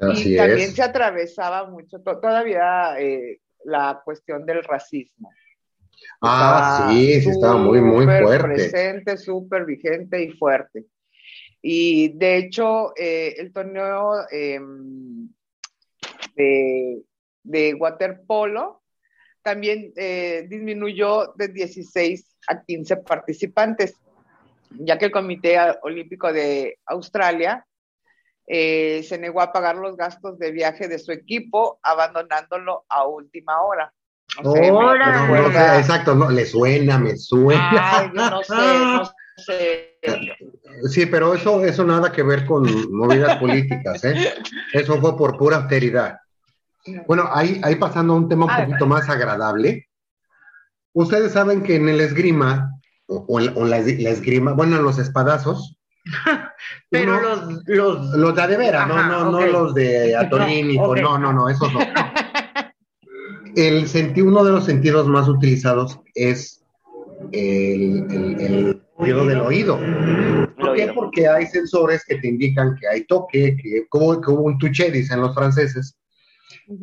[0.00, 0.74] Así y también es.
[0.76, 5.30] se atravesaba mucho, to- todavía eh, la cuestión del racismo.
[6.22, 8.38] Ah, sí, sí, estaba muy, muy fuerte.
[8.54, 10.86] Presente, súper vigente y fuerte.
[11.62, 14.58] Y de hecho, eh, el torneo eh,
[16.34, 17.02] de,
[17.42, 18.82] de waterpolo
[19.42, 23.94] también eh, disminuyó de 16 a 15 participantes,
[24.70, 27.66] ya que el Comité Olímpico de Australia
[28.52, 33.62] eh, se negó a pagar los gastos de viaje de su equipo, abandonándolo a última
[33.62, 33.92] hora.
[34.42, 34.60] No sé,
[35.06, 37.70] me recuerda- exacto, no, le suena, me suena.
[38.00, 39.04] Ay, no sé, no
[39.36, 39.96] sé.
[40.88, 44.32] Sí, pero eso, eso nada que ver con movidas políticas, ¿eh?
[44.72, 46.18] Eso fue por pura austeridad.
[47.06, 49.86] Bueno, ahí, ahí pasando a un tema un poquito más agradable.
[50.92, 52.72] Ustedes saben que en el esgrima,
[53.06, 55.76] o, o en- o la esgrima, bueno, en los espadazos.
[56.90, 59.32] Pero uno- los, los, Los de a de veras, no, no, ok.
[59.32, 61.80] no los de Atolín y No, no, no, esos no.
[63.56, 66.64] El senti- uno de los sentidos más utilizados es
[67.32, 69.76] el, el, el sentido del oído.
[70.56, 70.82] ¿Por qué?
[70.82, 70.94] oído.
[70.94, 75.20] Porque hay sensores que te indican que hay toque, que, como, hubo un touché, dicen
[75.20, 75.96] los franceses,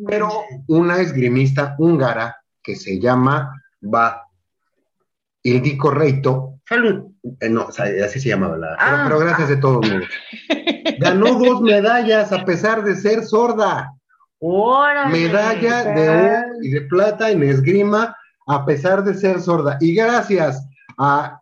[0.06, 0.30] pero
[0.68, 3.50] una esgrimista húngara que se llama
[3.82, 4.24] Va
[5.44, 7.06] Ildiko Reito, salud.
[7.40, 9.04] Eh, no, o sea, así se llamaba la, pero, Ah.
[9.08, 10.08] pero gracias de todos modos.
[11.00, 13.94] Ganó dos medallas a pesar de ser sorda.
[14.40, 15.12] Órale.
[15.12, 18.16] Medalla de oro y de plata en esgrima
[18.48, 19.78] a pesar de ser sorda.
[19.80, 20.66] Y gracias
[20.98, 21.40] a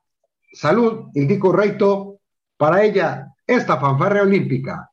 [0.54, 2.19] Salud, Ildiko Reito,
[2.58, 4.90] para ella, esta fanfarria olímpica.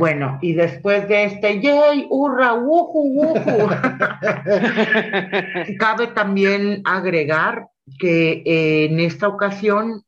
[0.00, 3.68] Bueno, y después de este, yay, hurra, wuju, wuju,
[5.78, 7.66] cabe también agregar
[7.98, 10.02] que eh, en esta ocasión,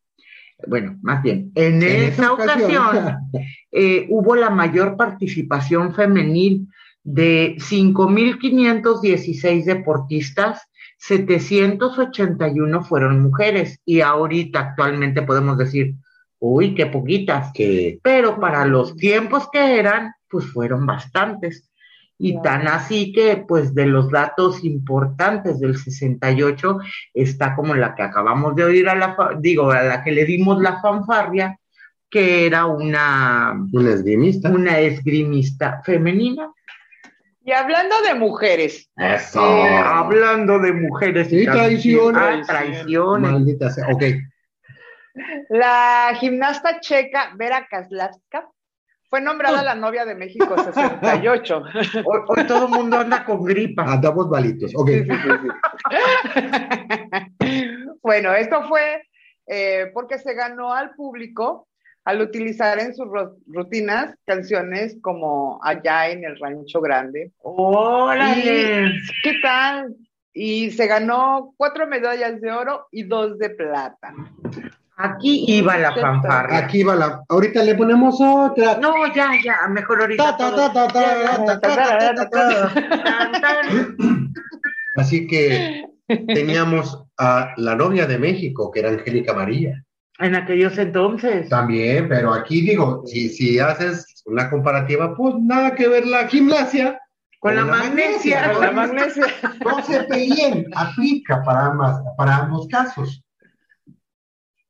[0.66, 3.18] bueno, más bien, en, En esta esta ocasión, ocasión.
[3.72, 6.68] eh, hubo la mayor participación femenil
[7.04, 10.62] de 5.516 deportistas,
[10.96, 15.96] 781 fueron mujeres y ahorita actualmente podemos decir,
[16.42, 21.70] uy, qué poquitas, Que pero para los tiempos que eran, pues fueron bastantes.
[22.18, 26.78] Y tan así que, pues, de los datos importantes del 68
[27.14, 30.60] está como la que acabamos de oír a la, digo, a la que le dimos
[30.60, 31.58] la fanfarria,
[32.10, 34.50] que era una, un esgrimista.
[34.50, 36.52] una esgrimista femenina.
[37.44, 39.44] Y hablando de mujeres, Eso.
[39.44, 42.22] Eh, Hablando de mujeres Y traiciones.
[42.22, 43.32] Ah, traiciones.
[43.32, 43.88] Maldita sea.
[43.92, 44.04] Ok.
[45.50, 48.48] La gimnasta checa Vera Kaslavska
[49.08, 51.62] fue nombrada la novia de México 68.
[52.06, 53.82] Hoy, hoy todo el mundo anda con gripa.
[53.84, 54.72] Andamos balitos.
[54.74, 54.88] Ok.
[54.88, 55.48] Sí, sí, sí, sí.
[58.02, 59.02] bueno, esto fue
[59.46, 61.68] eh, porque se ganó al público
[62.04, 67.32] al utilizar en sus ru- rutinas canciones como Allá en el Rancho Grande.
[67.42, 68.92] ¡Órale!
[69.22, 69.94] ¿Qué tal?
[70.32, 74.14] Y se ganó cuatro medallas de oro y dos de plata.
[75.02, 76.58] Aquí iba la fanfarria.
[76.58, 77.24] Aquí va la.
[77.28, 78.78] Ahorita le ponemos otra.
[78.78, 80.36] No, ya, ya, mejor ahorita.
[84.96, 89.82] Así que teníamos a la novia de México, que era Angélica María.
[90.20, 91.48] En aquellos entonces.
[91.48, 97.00] También, pero aquí digo, si, si haces una comparativa, pues nada que ver la gimnasia
[97.40, 98.52] Con la magnesia.
[98.52, 99.26] La magnesia.
[99.64, 99.96] No se
[100.76, 103.24] aplica para, ambas, para ambos casos.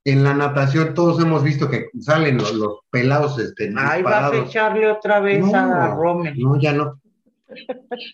[0.04, 4.36] En la natación todos hemos visto que salen los, los pelados este, Ahí vas a
[4.36, 6.34] echarle otra vez a Rommel.
[6.38, 6.98] no, ya no.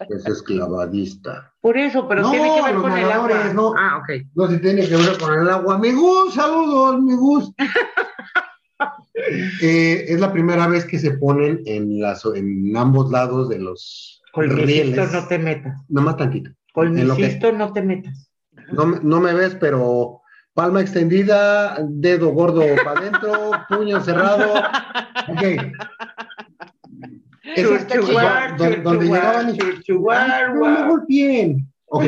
[0.08, 1.52] Es esclavadista.
[1.60, 3.52] Por eso, pero No, tiene que ver con el agua.
[3.54, 3.72] no.
[3.78, 4.22] Ah, ok.
[4.34, 5.78] No se tiene que ver con el agua.
[5.78, 7.52] Mi Gus, saludos, mi Gus.
[9.60, 14.22] Eh, es la primera vez que se ponen en, las, en ambos lados de los
[14.34, 15.12] rieles.
[15.12, 15.82] no te metas.
[15.88, 16.50] Nomás tantito.
[16.76, 18.30] En lo que- Colmicisto, no te metas.
[18.70, 20.20] No, me- no me ves, pero
[20.58, 24.54] palma extendida, dedo gordo para adentro, puño cerrado.
[25.28, 25.42] Ok.
[27.54, 31.72] Esa es Churchuar, donde, llegaban no me golpeen.
[31.86, 32.06] Ok.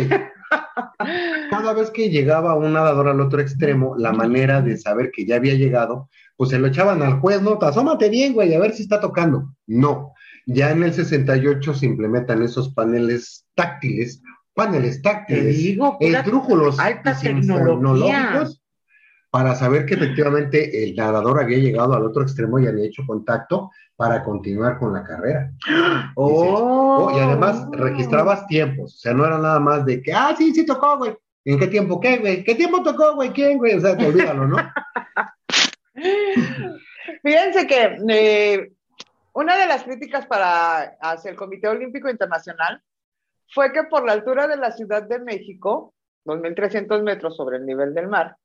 [1.50, 5.36] Cada vez que llegaba un nadador al otro extremo, la manera de saber que ya
[5.36, 7.56] había llegado, pues se lo echaban al juez, ¿no?
[7.60, 9.54] Asómate bien, güey, a ver si está tocando.
[9.68, 10.12] No.
[10.46, 14.20] Ya en el 68 se implementan esos paneles táctiles,
[14.60, 18.62] paneles táctiles, digo, esdrújulos alta sinfonológicos
[19.30, 23.70] para saber que efectivamente el nadador había llegado al otro extremo y había hecho contacto
[23.96, 25.50] para continuar con la carrera.
[26.14, 27.06] Oh.
[27.08, 30.52] Oh, y además registrabas tiempos, o sea, no era nada más de que, ah, sí,
[30.52, 31.16] sí tocó, güey.
[31.44, 32.44] ¿En qué tiempo qué, güey?
[32.44, 33.30] ¿Qué tiempo tocó, güey?
[33.30, 33.74] ¿Quién, güey?
[33.74, 34.56] O sea, te olvídalo, ¿no?
[37.22, 38.72] Fíjense que eh,
[39.32, 42.82] una de las críticas para hacia el Comité Olímpico Internacional
[43.52, 45.94] fue que por la altura de la Ciudad de México,
[46.24, 48.36] 2.300 metros sobre el nivel del mar,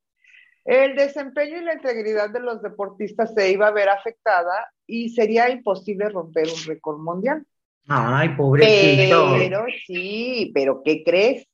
[0.66, 5.50] el desempeño y la integridad de los deportistas se iba a ver afectada y sería
[5.50, 7.46] imposible romper un récord mundial.
[7.88, 9.36] Ay, pobrecito.
[9.38, 11.48] Pero sí, pero ¿qué crees?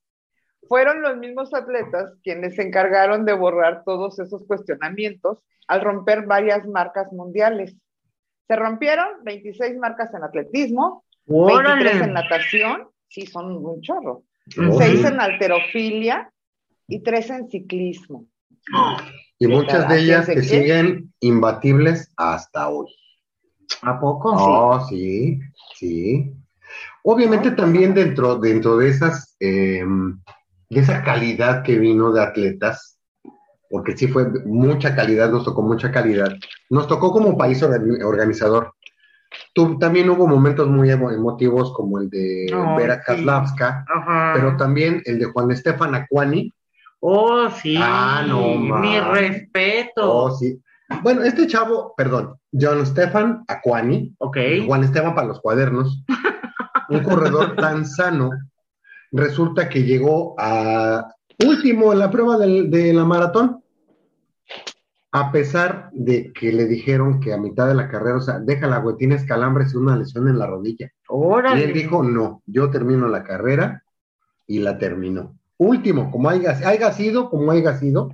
[0.70, 6.66] Fueron los mismos atletas quienes se encargaron de borrar todos esos cuestionamientos al romper varias
[6.66, 7.76] marcas mundiales.
[8.48, 12.14] Se rompieron 26 marcas en atletismo, 23 en Órale.
[12.14, 14.24] natación, sí, son un chorro,
[14.58, 14.78] Ujú.
[14.78, 16.32] 6 en alterofilia
[16.88, 18.26] y 3 en ciclismo.
[19.38, 22.88] Y muchas de ellas ¿Hacias de que siguen imbatibles hasta hoy.
[23.82, 24.32] ¿A poco?
[24.34, 25.40] Oh, sí,
[25.76, 26.32] sí.
[27.04, 29.84] Obviamente también dentro, dentro de esas, eh,
[30.70, 33.00] de esa calidad que vino de atletas,
[33.70, 36.32] porque sí fue mucha calidad, nos tocó mucha calidad.
[36.70, 38.74] Nos tocó como país orga- organizador.
[39.54, 43.02] Tu- también hubo momentos muy emo- emotivos como el de Ay, Vera sí.
[43.06, 44.32] Kaslavska, Ajá.
[44.36, 46.52] pero también el de Juan Estefan Aquani.
[47.00, 47.76] Oh, sí.
[47.80, 49.12] Ah, no, Mi man.
[49.14, 50.12] respeto.
[50.14, 50.60] Oh, sí.
[51.02, 54.38] Bueno, este chavo, perdón, John Stefan Aquani, Ok.
[54.68, 56.04] Juan Esteban para los cuadernos,
[56.90, 58.30] un corredor tan sano,
[59.12, 61.08] resulta que llegó a
[61.46, 63.61] último en la prueba del- de la maratón,
[65.14, 68.78] a pesar de que le dijeron que a mitad de la carrera, o sea, déjala,
[68.80, 70.88] güey, tienes calambres y una lesión en la rodilla.
[70.88, 71.64] Y Órale.
[71.66, 73.84] él dijo, no, yo termino la carrera
[74.48, 75.36] y la terminó.
[75.58, 78.10] Último, como haya, haya sido, como haya sido,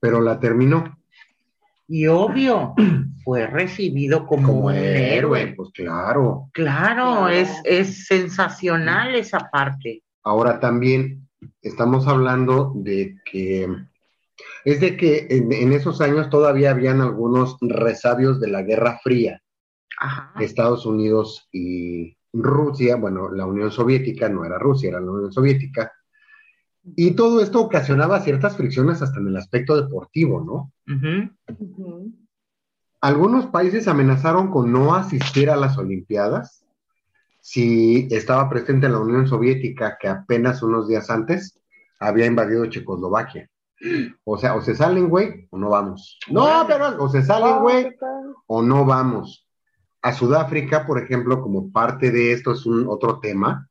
[0.00, 0.98] pero la terminó.
[1.86, 2.74] Y obvio,
[3.24, 5.54] fue recibido como, Como un héroe, héroe.
[5.56, 6.48] pues claro.
[6.52, 7.28] Claro, Claro.
[7.28, 10.02] Es, es sensacional esa parte.
[10.24, 11.26] Ahora también
[11.62, 13.68] estamos hablando de que
[14.64, 19.42] es de que en, en esos años todavía habían algunos resabios de la Guerra Fría,
[19.98, 20.32] Ajá.
[20.40, 25.92] Estados Unidos y Rusia, bueno, la Unión Soviética no era Rusia, era la Unión Soviética,
[26.96, 30.72] y todo esto ocasionaba ciertas fricciones hasta en el aspecto deportivo, ¿no?
[33.00, 36.64] Algunos países amenazaron con no asistir a las Olimpiadas
[37.40, 41.58] si estaba presente la Unión Soviética, que apenas unos días antes
[42.00, 43.48] había invadido Checoslovaquia.
[44.24, 46.18] O sea, o se salen, güey, o no vamos.
[46.30, 47.96] No, pero o se salen, güey,
[48.46, 49.46] o no vamos.
[50.02, 53.68] A Sudáfrica, por ejemplo, como parte de esto es un otro tema,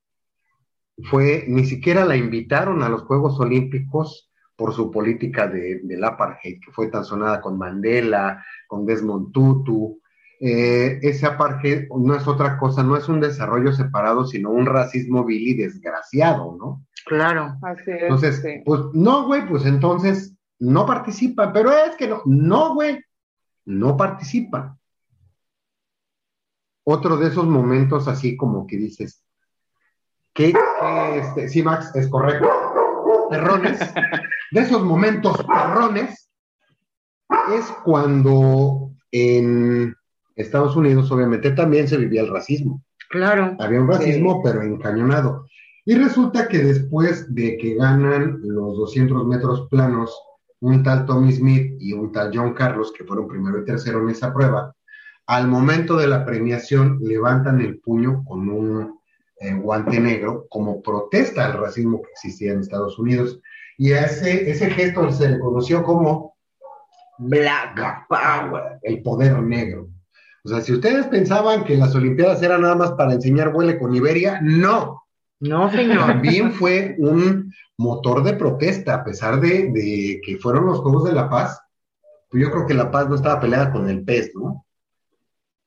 [1.09, 6.59] fue, ni siquiera la invitaron a los Juegos Olímpicos por su política de, del apartheid,
[6.59, 10.01] que fue tan sonada con Mandela, con Desmond Tutu.
[10.39, 15.25] Eh, ese apartheid no es otra cosa, no es un desarrollo separado, sino un racismo
[15.25, 16.85] vil y desgraciado, ¿no?
[17.05, 17.57] Claro.
[17.63, 18.03] Así es.
[18.03, 18.61] Entonces, sí.
[18.63, 23.03] pues no, güey, pues entonces no participa, pero es que no, no, güey,
[23.65, 24.77] no participa.
[26.83, 29.23] Otro de esos momentos así como que dices,
[30.33, 32.47] que, que, este, sí, Max, es correcto,
[33.29, 33.79] perrones,
[34.51, 36.29] de esos momentos perrones,
[37.53, 39.95] es cuando en
[40.37, 42.83] Estados Unidos obviamente también se vivía el racismo.
[43.09, 43.55] Claro.
[43.59, 45.47] Había un racismo, pero encañonado.
[45.85, 50.13] Y resulta que después de que ganan los 200 metros planos,
[50.59, 54.09] un tal Tommy Smith y un tal John Carlos, que fueron primero y tercero en
[54.09, 54.73] esa prueba,
[55.27, 58.99] al momento de la premiación levantan el puño con un
[59.39, 63.39] eh, guante negro como protesta al racismo que existía en Estados Unidos.
[63.77, 66.35] Y a ese, ese gesto se le conoció como
[67.19, 68.79] Black Power.
[68.81, 69.87] el poder negro.
[70.47, 73.93] O sea, si ustedes pensaban que las Olimpiadas eran nada más para enseñar huele con
[73.93, 75.03] Iberia, no.
[75.41, 76.07] No, señor.
[76.07, 81.11] También fue un motor de protesta, a pesar de, de que fueron los Juegos de
[81.11, 81.59] la Paz.
[82.29, 84.65] Pues yo creo que la paz no estaba peleada con el pez, ¿no?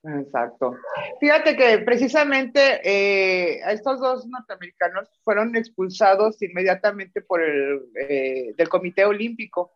[0.02, 0.74] Exacto.
[1.20, 8.68] Fíjate que precisamente eh, a estos dos norteamericanos fueron expulsados inmediatamente por el eh, del
[8.70, 9.72] Comité Olímpico,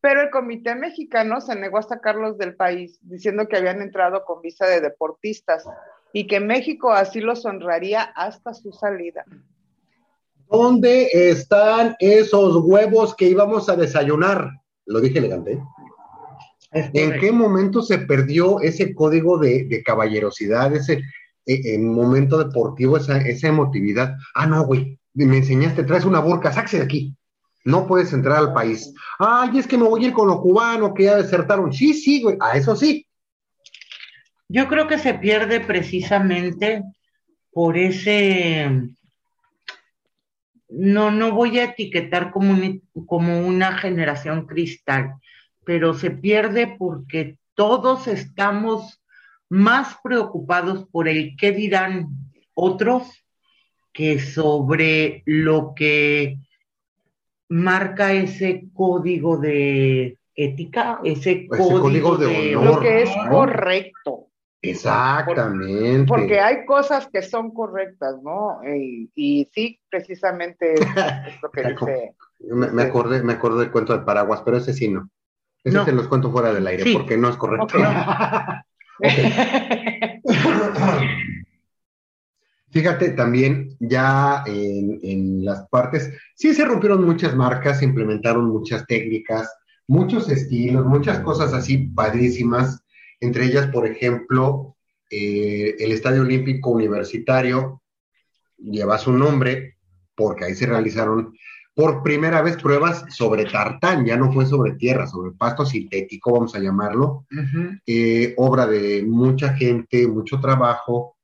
[0.00, 4.40] pero el Comité Mexicano se negó a sacarlos del país, diciendo que habían entrado con
[4.40, 5.64] visa de deportistas
[6.12, 9.24] y que México así los honraría hasta su salida.
[10.50, 14.50] ¿Dónde están esos huevos que íbamos a desayunar?
[14.86, 15.60] Lo dije elegante.
[16.72, 16.90] ¿eh?
[16.94, 21.02] ¿En qué momento se perdió ese código de, de caballerosidad, ese
[21.46, 24.14] eh, en momento deportivo, esa, esa emotividad?
[24.34, 27.16] Ah, no, güey, me enseñaste, traes una burca, sáquese de aquí.
[27.66, 28.94] No puedes entrar al país.
[29.18, 31.72] Ay, es que me voy a ir con los cubanos que ya desertaron.
[31.72, 33.04] Sí, sí, güey, a eso sí.
[34.48, 36.84] Yo creo que se pierde precisamente
[37.50, 38.70] por ese.
[40.68, 42.56] No, no voy a etiquetar como,
[43.04, 45.14] como una generación cristal,
[45.64, 49.02] pero se pierde porque todos estamos
[49.48, 52.10] más preocupados por el qué dirán
[52.54, 53.26] otros
[53.92, 56.38] que sobre lo que
[57.48, 62.74] marca ese código de ética, ese, código, código de de, honor.
[62.74, 63.30] Lo que es ¿no?
[63.30, 64.26] correcto.
[64.62, 66.06] Exactamente.
[66.08, 68.60] Porque hay cosas que son correctas, ¿no?
[68.64, 72.14] Y, y sí, precisamente es, es lo que dice.
[72.40, 75.08] Me, me acordé, me acordé del cuento del paraguas, pero ese sí no.
[75.62, 75.84] Ese No.
[75.84, 76.94] se los cuento fuera del aire, Sí.
[76.94, 77.66] porque no es correcto.
[77.66, 77.74] Ok.
[82.76, 88.86] Fíjate, también ya en, en las partes, sí se rompieron muchas marcas, se implementaron muchas
[88.86, 89.50] técnicas,
[89.86, 92.84] muchos estilos, muchas cosas así padrísimas.
[93.18, 94.76] Entre ellas, por ejemplo,
[95.10, 97.80] eh, el Estadio Olímpico Universitario
[98.58, 99.76] lleva su nombre
[100.14, 101.32] porque ahí se realizaron
[101.74, 106.54] por primera vez pruebas sobre tartán, ya no fue sobre tierra, sobre pasto sintético, vamos
[106.54, 107.24] a llamarlo,
[107.86, 111.15] eh, obra de mucha gente, mucho trabajo,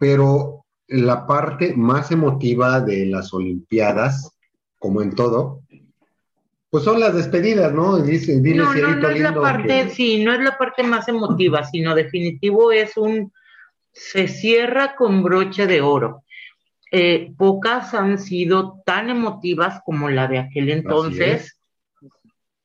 [0.00, 4.32] pero la parte más emotiva de las Olimpiadas,
[4.78, 5.60] como en todo,
[6.70, 7.98] pues son las despedidas, ¿no?
[7.98, 11.06] Dice, dile No, no, no es la parte, que- sí, no es la parte más
[11.08, 13.30] emotiva, sino definitivo es un,
[13.92, 16.24] se cierra con broche de oro.
[16.90, 21.58] Eh, pocas han sido tan emotivas como la de aquel entonces.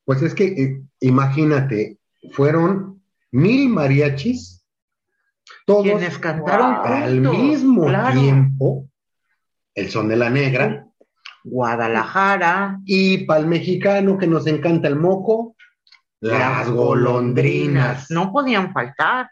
[0.06, 1.98] Pues es que, eh, imagínate,
[2.30, 4.55] fueron mil mariachis,
[5.66, 8.18] todos Quienes cantaron al juntos, mismo claro.
[8.18, 8.88] tiempo,
[9.74, 10.86] el son de la negra,
[11.44, 15.54] Guadalajara, y para el mexicano que nos encanta el moco,
[16.20, 18.10] las golondrinas.
[18.10, 19.30] No podían faltar.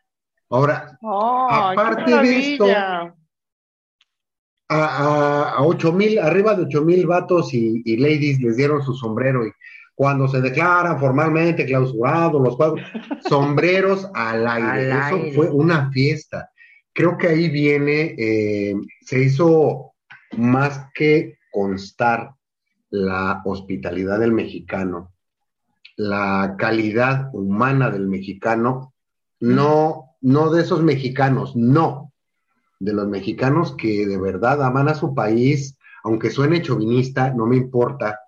[0.51, 1.07] Ahora, qué
[1.51, 3.15] Aparte de esto, maravilla.
[4.69, 8.83] a, a, a ocho mil, arriba de ocho mil vatos y, y ladies les dieron
[8.83, 9.53] su sombrero y
[9.95, 12.81] cuando se declaran formalmente clausurados los juegos,
[13.29, 14.93] sombreros al aire.
[14.93, 15.33] Al Eso aire.
[15.33, 16.51] fue una fiesta.
[16.93, 19.95] Creo que ahí viene, eh, se hizo
[20.37, 22.35] más que constar
[22.91, 25.13] la hospitalidad del mexicano,
[25.97, 28.93] la calidad humana del mexicano,
[29.41, 32.13] no, no de esos mexicanos, no,
[32.81, 37.57] de los mexicanos que de verdad aman a su país, aunque suene chauvinista, no me
[37.57, 38.21] importa,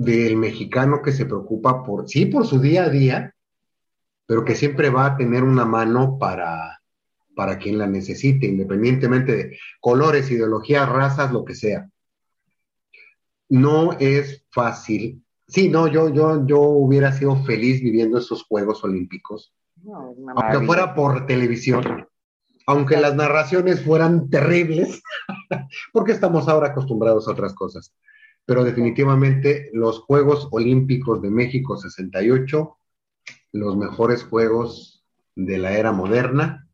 [0.00, 3.34] del mexicano que se preocupa por, sí, por su día a día,
[4.24, 6.80] pero que siempre va a tener una mano para,
[7.36, 11.86] para quien la necesite, independientemente de colores, ideologías, razas, lo que sea.
[13.50, 15.22] No es fácil.
[15.46, 20.94] Sí, no, yo, yo, yo hubiera sido feliz viviendo esos Juegos Olímpicos, No, aunque fuera
[20.94, 22.08] por televisión,
[22.66, 25.02] aunque las narraciones fueran terribles,
[25.92, 27.92] porque estamos ahora acostumbrados a otras cosas.
[28.46, 32.78] Pero definitivamente los Juegos Olímpicos de México 68,
[33.52, 35.04] los mejores Juegos
[35.36, 36.68] de la era moderna,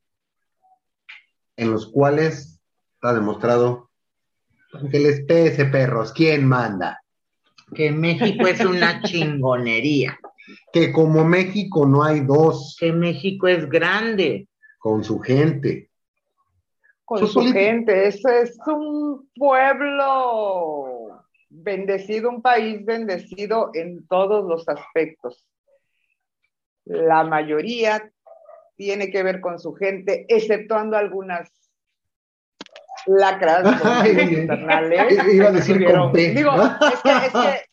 [1.56, 2.60] en los cuales
[2.94, 3.90] está demostrado
[4.90, 7.00] que les pese perros, ¿quién manda?
[7.74, 10.18] Que México es una chingonería.
[10.72, 14.48] Que como México no hay dos Que México es grande.
[14.78, 15.90] con su gente.
[17.04, 17.60] Con su políticos.
[17.60, 18.06] gente.
[18.08, 20.95] Ese es un pueblo
[21.62, 25.44] bendecido, un país bendecido en todos los aspectos.
[26.84, 28.10] La mayoría
[28.76, 31.50] tiene que ver con su gente, exceptuando algunas
[33.06, 35.26] lacras Ay, infernales.
[35.32, 36.64] iba a decir con P, Digo, ¿no?
[36.66, 37.64] es que, es que,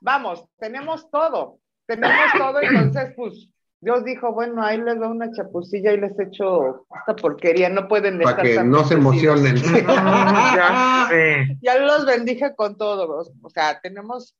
[0.00, 3.50] vamos, tenemos todo, tenemos todo, entonces, pues,
[3.84, 8.18] Dios dijo, bueno, ahí les doy una chapucilla y les echo esta porquería, no pueden
[8.18, 9.44] Para estar que tan no se bendecidos".
[9.44, 9.56] emocionen.
[11.60, 14.34] ya los bendije con todo, o sea, tenemos,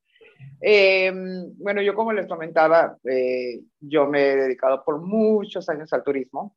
[0.62, 1.12] eh,
[1.58, 6.56] bueno, yo como les comentaba, eh, yo me he dedicado por muchos años al turismo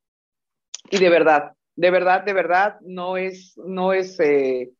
[0.89, 4.71] y de verdad, de verdad, de verdad, no es, no es eh,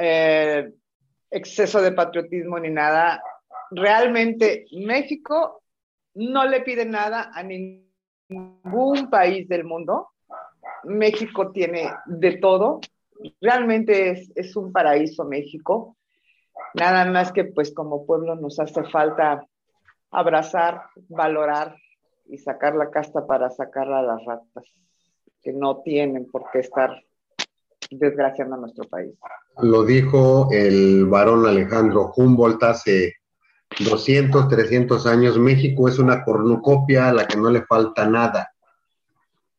[0.00, 0.72] eh,
[1.28, 3.20] exceso de patriotismo ni nada.
[3.72, 5.60] Realmente México
[6.18, 10.08] no le pide nada a ningún país del mundo.
[10.84, 12.80] México tiene de todo.
[13.40, 15.96] Realmente es, es un paraíso México.
[16.74, 19.46] Nada más que pues como pueblo nos hace falta
[20.10, 21.76] abrazar, valorar
[22.26, 24.64] y sacar la casta para sacar a las ratas
[25.40, 26.90] que no tienen por qué estar
[27.90, 29.14] desgraciando a nuestro país.
[29.62, 33.14] Lo dijo el varón Alejandro Humboldt hace
[33.78, 35.38] 200, 300 años.
[35.38, 38.50] México es una cornucopia a la que no le falta nada.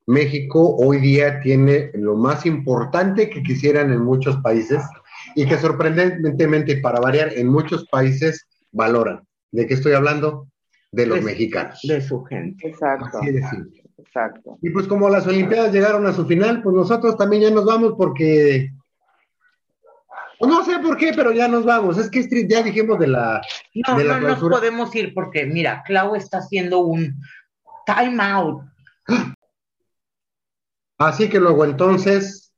[0.07, 4.81] México hoy día tiene lo más importante que quisieran en muchos países
[5.35, 9.21] y que sorprendentemente, para variar, en muchos países valoran.
[9.51, 10.47] ¿De qué estoy hablando?
[10.91, 11.79] De los De- mexicanos.
[11.83, 12.67] De su gente.
[12.67, 13.83] Exacto, Así de simple.
[13.99, 14.57] exacto.
[14.63, 17.93] Y pues como las Olimpiadas llegaron a su final, pues nosotros también ya nos vamos
[17.95, 18.71] porque...
[20.41, 21.97] no sé por qué, pero ya nos vamos.
[21.97, 23.41] Es que ya dijimos de la...
[23.87, 27.19] No, de la no nos podemos ir porque, mira, Clau está haciendo un
[27.85, 28.63] time out.
[30.97, 32.53] Así que luego entonces,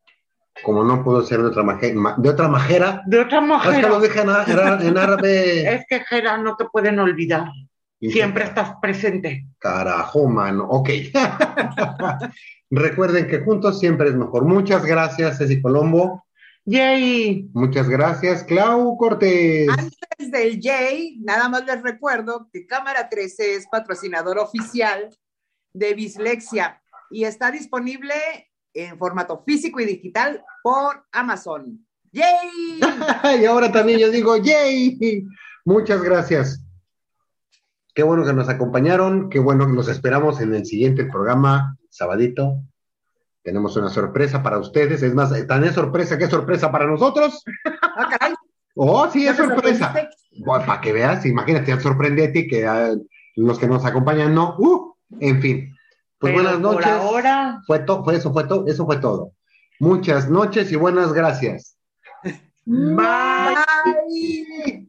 [0.63, 3.81] como no pudo ser de otra, maje- ma- de otra majera, De otra es que
[3.87, 3.95] lo
[4.29, 5.73] a- era- en árabe.
[5.75, 7.45] es que Jera no te pueden olvidar.
[7.99, 9.45] Siempre estás presente.
[9.59, 10.65] Carajo, mano.
[10.67, 10.89] Ok.
[12.71, 14.45] Recuerden que juntos siempre es mejor.
[14.45, 16.23] Muchas gracias, Ceci Colombo.
[16.65, 17.49] Yay.
[17.53, 19.67] Muchas gracias, Clau Cortés.
[19.69, 25.09] Antes del Jay, nada más les recuerdo que Cámara 13 es patrocinador oficial
[25.73, 28.13] de Bislexia y está disponible
[28.73, 31.85] en formato físico y digital por Amazon.
[32.11, 32.79] ¡Yay!
[33.41, 35.25] y ahora también yo digo, ¡yay!
[35.65, 36.63] Muchas gracias.
[37.93, 42.61] Qué bueno que nos acompañaron, qué bueno que los esperamos en el siguiente programa, sabadito.
[43.43, 47.43] Tenemos una sorpresa para ustedes, es más, tan es sorpresa que es sorpresa para nosotros.
[47.93, 48.33] Ah, caray,
[48.75, 49.93] Oh, sí, es ¿ya me sorpresa.
[50.45, 52.95] Bueno, para que veas, imagínate, ya sorprende a ti que a
[53.35, 54.55] los que nos acompañan no.
[54.57, 55.75] Uh, en fin.
[56.17, 56.87] Pues Pero buenas por noches.
[56.87, 59.33] ahora, Fue to- fue eso fue todo, eso fue todo.
[59.79, 61.75] Muchas noches y buenas gracias.
[62.65, 63.55] bye.
[64.15, 64.87] Bye.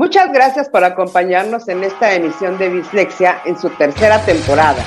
[0.00, 4.82] Muchas gracias por acompañarnos en esta emisión de Bislexia en su tercera temporada.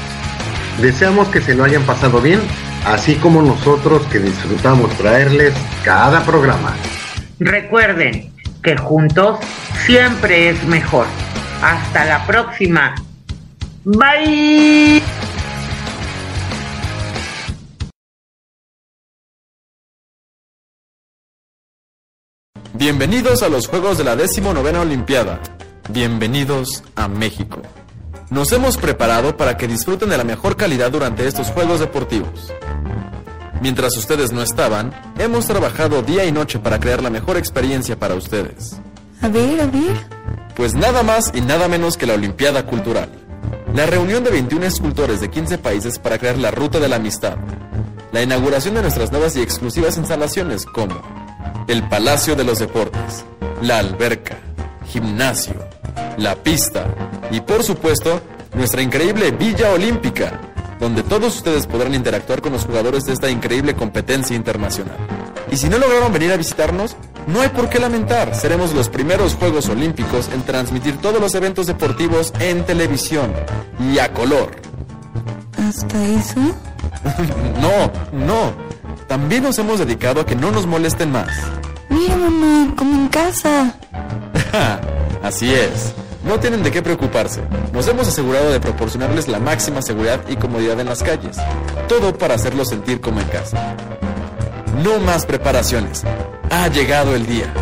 [0.81, 2.39] Deseamos que se lo hayan pasado bien,
[2.87, 5.53] así como nosotros que disfrutamos traerles
[5.85, 6.75] cada programa.
[7.37, 8.33] Recuerden,
[8.63, 9.37] que juntos
[9.85, 11.05] siempre es mejor.
[11.61, 12.95] Hasta la próxima.
[13.85, 15.02] Bye.
[22.83, 25.39] Bienvenidos a los Juegos de la 19 Olimpiada.
[25.87, 27.61] Bienvenidos a México.
[28.29, 32.51] Nos hemos preparado para que disfruten de la mejor calidad durante estos Juegos Deportivos.
[33.61, 38.15] Mientras ustedes no estaban, hemos trabajado día y noche para crear la mejor experiencia para
[38.15, 38.75] ustedes.
[39.21, 39.95] A ver, a ver.
[40.53, 43.07] Pues nada más y nada menos que la Olimpiada Cultural.
[43.73, 47.37] La reunión de 21 escultores de 15 países para crear la Ruta de la Amistad.
[48.11, 51.22] La inauguración de nuestras nuevas y exclusivas instalaciones como
[51.67, 53.25] el Palacio de los Deportes,
[53.61, 54.37] la alberca,
[54.87, 55.55] gimnasio,
[56.17, 56.85] la pista
[57.31, 58.21] y por supuesto
[58.53, 60.39] nuestra increíble Villa Olímpica,
[60.79, 64.97] donde todos ustedes podrán interactuar con los jugadores de esta increíble competencia internacional.
[65.51, 66.95] Y si no lograron venir a visitarnos,
[67.27, 71.67] no hay por qué lamentar, seremos los primeros Juegos Olímpicos en transmitir todos los eventos
[71.67, 73.31] deportivos en televisión
[73.79, 74.51] y a color.
[75.57, 76.39] ¿Hasta eso?
[77.61, 77.91] no,
[78.25, 78.73] no.
[79.07, 81.29] También nos hemos dedicado a que no nos molesten más.
[81.89, 83.75] Mira, mamá, como en casa.
[85.23, 85.93] Así es.
[86.25, 87.41] No tienen de qué preocuparse.
[87.73, 91.37] Nos hemos asegurado de proporcionarles la máxima seguridad y comodidad en las calles.
[91.89, 93.75] Todo para hacerlos sentir como en casa.
[94.83, 96.03] No más preparaciones.
[96.49, 97.53] Ha llegado el día.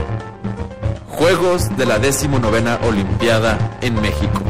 [1.09, 4.41] Juegos de la 19 Olimpiada en México.